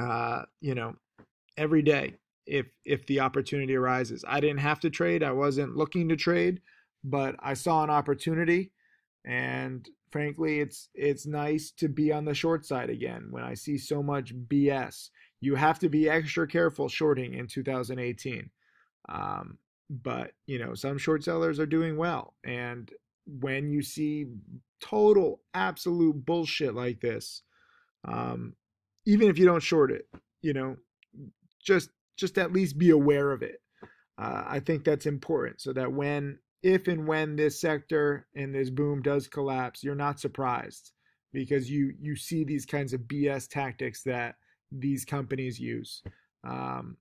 uh, 0.00 0.42
you 0.60 0.74
know, 0.74 0.96
every 1.56 1.82
day 1.82 2.14
if 2.46 2.66
if 2.84 3.06
the 3.06 3.20
opportunity 3.20 3.76
arises. 3.76 4.24
I 4.26 4.40
didn't 4.40 4.58
have 4.58 4.80
to 4.80 4.90
trade. 4.90 5.22
I 5.22 5.32
wasn't 5.32 5.76
looking 5.76 6.08
to 6.08 6.16
trade, 6.16 6.60
but 7.04 7.36
I 7.40 7.54
saw 7.54 7.84
an 7.84 7.90
opportunity 7.90 8.72
and 9.24 9.88
frankly, 10.10 10.60
it's 10.60 10.88
it's 10.94 11.26
nice 11.26 11.72
to 11.72 11.88
be 11.88 12.12
on 12.12 12.24
the 12.24 12.34
short 12.34 12.64
side 12.64 12.90
again 12.90 13.26
when 13.30 13.42
I 13.42 13.54
see 13.54 13.76
so 13.76 14.02
much 14.02 14.34
BS 14.34 15.10
you 15.40 15.54
have 15.54 15.78
to 15.80 15.88
be 15.88 16.08
extra 16.08 16.46
careful 16.46 16.88
shorting 16.88 17.34
in 17.34 17.46
2018. 17.46 18.50
Um, 19.08 19.58
but 19.88 20.32
you 20.46 20.58
know, 20.58 20.74
some 20.74 20.98
short 20.98 21.22
sellers 21.22 21.60
are 21.60 21.66
doing 21.66 21.96
well, 21.96 22.34
and 22.44 22.90
when 23.26 23.68
you 23.70 23.82
see 23.82 24.26
total 24.80 25.40
absolute 25.54 26.24
bullshit 26.24 26.74
like 26.74 27.00
this, 27.00 27.42
um, 28.06 28.54
even 29.06 29.28
if 29.28 29.38
you 29.38 29.44
don't 29.44 29.62
short 29.62 29.92
it, 29.92 30.06
you 30.42 30.52
know, 30.52 30.76
just 31.62 31.90
just 32.16 32.38
at 32.38 32.52
least 32.52 32.78
be 32.78 32.90
aware 32.90 33.32
of 33.32 33.42
it. 33.42 33.60
Uh, 34.18 34.44
I 34.46 34.60
think 34.60 34.84
that's 34.84 35.06
important 35.06 35.60
so 35.60 35.72
that 35.74 35.92
when 35.92 36.38
if 36.62 36.88
and 36.88 37.06
when 37.06 37.36
this 37.36 37.60
sector 37.60 38.26
and 38.34 38.54
this 38.54 38.70
boom 38.70 39.02
does 39.02 39.28
collapse, 39.28 39.84
you're 39.84 39.94
not 39.94 40.18
surprised 40.18 40.92
because 41.32 41.70
you 41.70 41.92
you 42.00 42.16
see 42.16 42.44
these 42.44 42.66
kinds 42.66 42.92
of 42.92 43.02
BS 43.02 43.48
tactics 43.48 44.02
that 44.04 44.36
these 44.72 45.04
companies 45.04 45.58
use. 45.58 46.02
Um, 46.44 46.96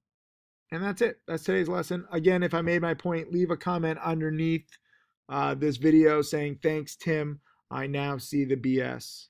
and 0.72 0.84
that's 0.84 1.02
it. 1.02 1.20
That's 1.28 1.44
today's 1.44 1.68
lesson. 1.68 2.06
Again, 2.12 2.44
if 2.44 2.54
I 2.54 2.62
made 2.62 2.82
my 2.82 2.94
point, 2.94 3.32
leave 3.32 3.52
a 3.52 3.58
comment 3.58 4.00
underneath 4.04 4.68
uh, 5.30 5.56
this 5.56 5.78
video 5.78 6.22
saying, 6.22 6.60
Thanks, 6.62 6.96
Tim. 6.96 7.40
I 7.72 7.88
now 7.88 8.18
see 8.18 8.46
the 8.46 8.56
BS. 8.56 9.28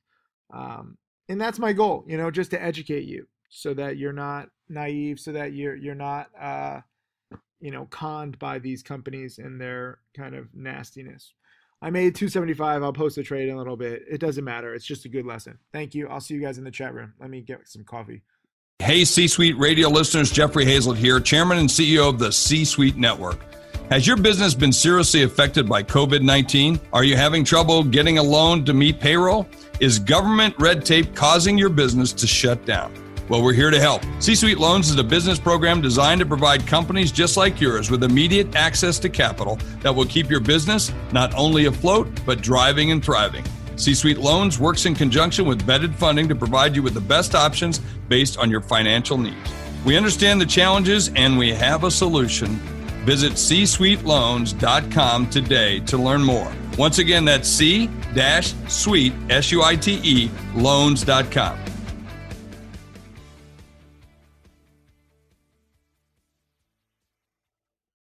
Um, 0.54 0.98
and 1.30 1.40
that's 1.40 1.60
my 1.60 1.74
goal, 1.74 2.04
you 2.08 2.18
know, 2.18 2.30
just 2.30 2.52
to 2.52 2.62
educate 2.62 3.06
you 3.06 3.28
so 3.50 3.74
that 3.74 3.98
you're 3.98 4.14
not 4.14 4.50
naive, 4.70 5.20
so 5.20 5.32
that 5.32 5.54
you're, 5.54 5.76
you're 5.76 5.96
not, 5.96 6.30
uh, 6.40 6.82
you 7.60 7.72
know, 7.72 7.86
conned 7.86 8.38
by 8.38 8.60
these 8.60 8.84
companies 8.84 9.40
and 9.40 9.60
their 9.60 10.00
kind 10.16 10.36
of 10.36 10.48
nastiness. 10.54 11.34
I 11.86 11.92
made 11.92 12.16
275. 12.16 12.82
I'll 12.82 12.92
post 12.92 13.20
a 13.20 13.24
trade 13.24 13.48
in 13.48 13.54
a 13.54 13.58
little 13.60 13.78
bit. 13.78 14.06
It 14.10 14.20
doesn't 14.20 14.44
matter. 14.44 14.74
It's 14.74 14.84
just 14.84 15.06
a 15.06 15.08
good 15.08 15.24
lesson. 15.24 15.60
Thank 15.72 15.94
you. 15.94 16.08
I'll 16.08 16.20
see 16.20 16.34
you 16.34 16.42
guys 16.42 16.58
in 16.58 16.64
the 16.64 16.72
chat 16.72 16.96
room. 16.96 17.14
Let 17.20 17.30
me 17.30 17.42
get 17.42 17.68
some 17.68 17.84
coffee. 17.84 18.24
Hey, 18.80 19.06
C 19.06 19.28
Suite 19.28 19.56
radio 19.60 19.88
listeners, 19.88 20.32
Jeffrey 20.32 20.66
Hayzlett 20.66 20.98
here, 20.98 21.20
Chairman 21.20 21.60
and 21.60 21.70
CEO 21.70 22.10
of 22.10 22.18
the 22.18 22.32
C 22.32 22.66
Suite 22.66 22.98
Network. 22.98 23.40
Has 23.92 24.08
your 24.08 24.18
business 24.18 24.56
been 24.56 24.72
seriously 24.72 25.22
affected 25.22 25.70
by 25.70 25.84
COVID 25.84 26.24
19? 26.24 26.80
Are 26.92 27.04
you 27.04 27.16
having 27.16 27.44
trouble 27.44 27.84
getting 27.84 28.18
a 28.18 28.24
loan 28.24 28.66
to 28.66 28.74
meet 28.74 29.00
payroll? 29.00 29.48
Is 29.80 30.00
government 30.00 30.56
red 30.58 30.86
tape 30.86 31.14
causing 31.14 31.56
your 31.56 31.70
business 31.70 32.14
to 32.14 32.26
shut 32.26 32.66
down? 32.66 32.92
Well, 33.28 33.42
we're 33.42 33.54
here 33.54 33.72
to 33.72 33.80
help. 33.80 34.04
C 34.20 34.36
Suite 34.36 34.60
Loans 34.60 34.90
is 34.90 34.98
a 34.98 35.04
business 35.04 35.40
program 35.40 35.82
designed 35.82 36.20
to 36.20 36.28
provide 36.28 36.68
companies 36.68 37.12
just 37.12 37.38
like 37.38 37.60
yours 37.60 37.90
with 37.90 38.04
immediate 38.04 38.56
access 38.56 39.00
to 39.00 39.10
capital 39.10 39.58
that 39.82 39.94
will 39.94 40.06
keep 40.06 40.30
your 40.30 40.40
business 40.40 40.94
not 41.12 41.34
only 41.34 41.66
afloat, 41.66 42.08
but 42.26 42.42
driving 42.42 42.92
and 42.92 43.04
thriving. 43.04 43.44
C 43.78 43.96
Suite 43.96 44.20
Loans 44.20 44.60
works 44.60 44.86
in 44.86 44.94
conjunction 44.94 45.46
with 45.46 45.66
vetted 45.66 45.96
funding 45.96 46.30
to 46.30 46.36
provide 46.36 46.76
you 46.76 46.84
with 46.84 46.94
the 46.94 47.02
best 47.02 47.34
options 47.34 47.80
based 48.10 48.38
on 48.38 48.52
your 48.52 48.62
financial 48.62 49.18
needs. 49.18 49.52
We 49.84 49.98
understand 49.98 50.40
the 50.40 50.46
challenges 50.46 51.12
and 51.16 51.36
we 51.38 51.52
have 51.54 51.84
a 51.84 51.92
solution. 51.92 52.60
Visit 53.06 53.40
c 53.40 53.64
csuiteloans.com 53.64 55.30
today 55.30 55.80
to 55.82 55.98
learn 55.98 56.24
more. 56.24 56.52
Once 56.78 57.00
again, 57.00 57.26
that's 57.26 57.48
c-suite, 57.48 59.14
S-U-I-T-E, 59.30 60.32
loans.com. 60.56 61.65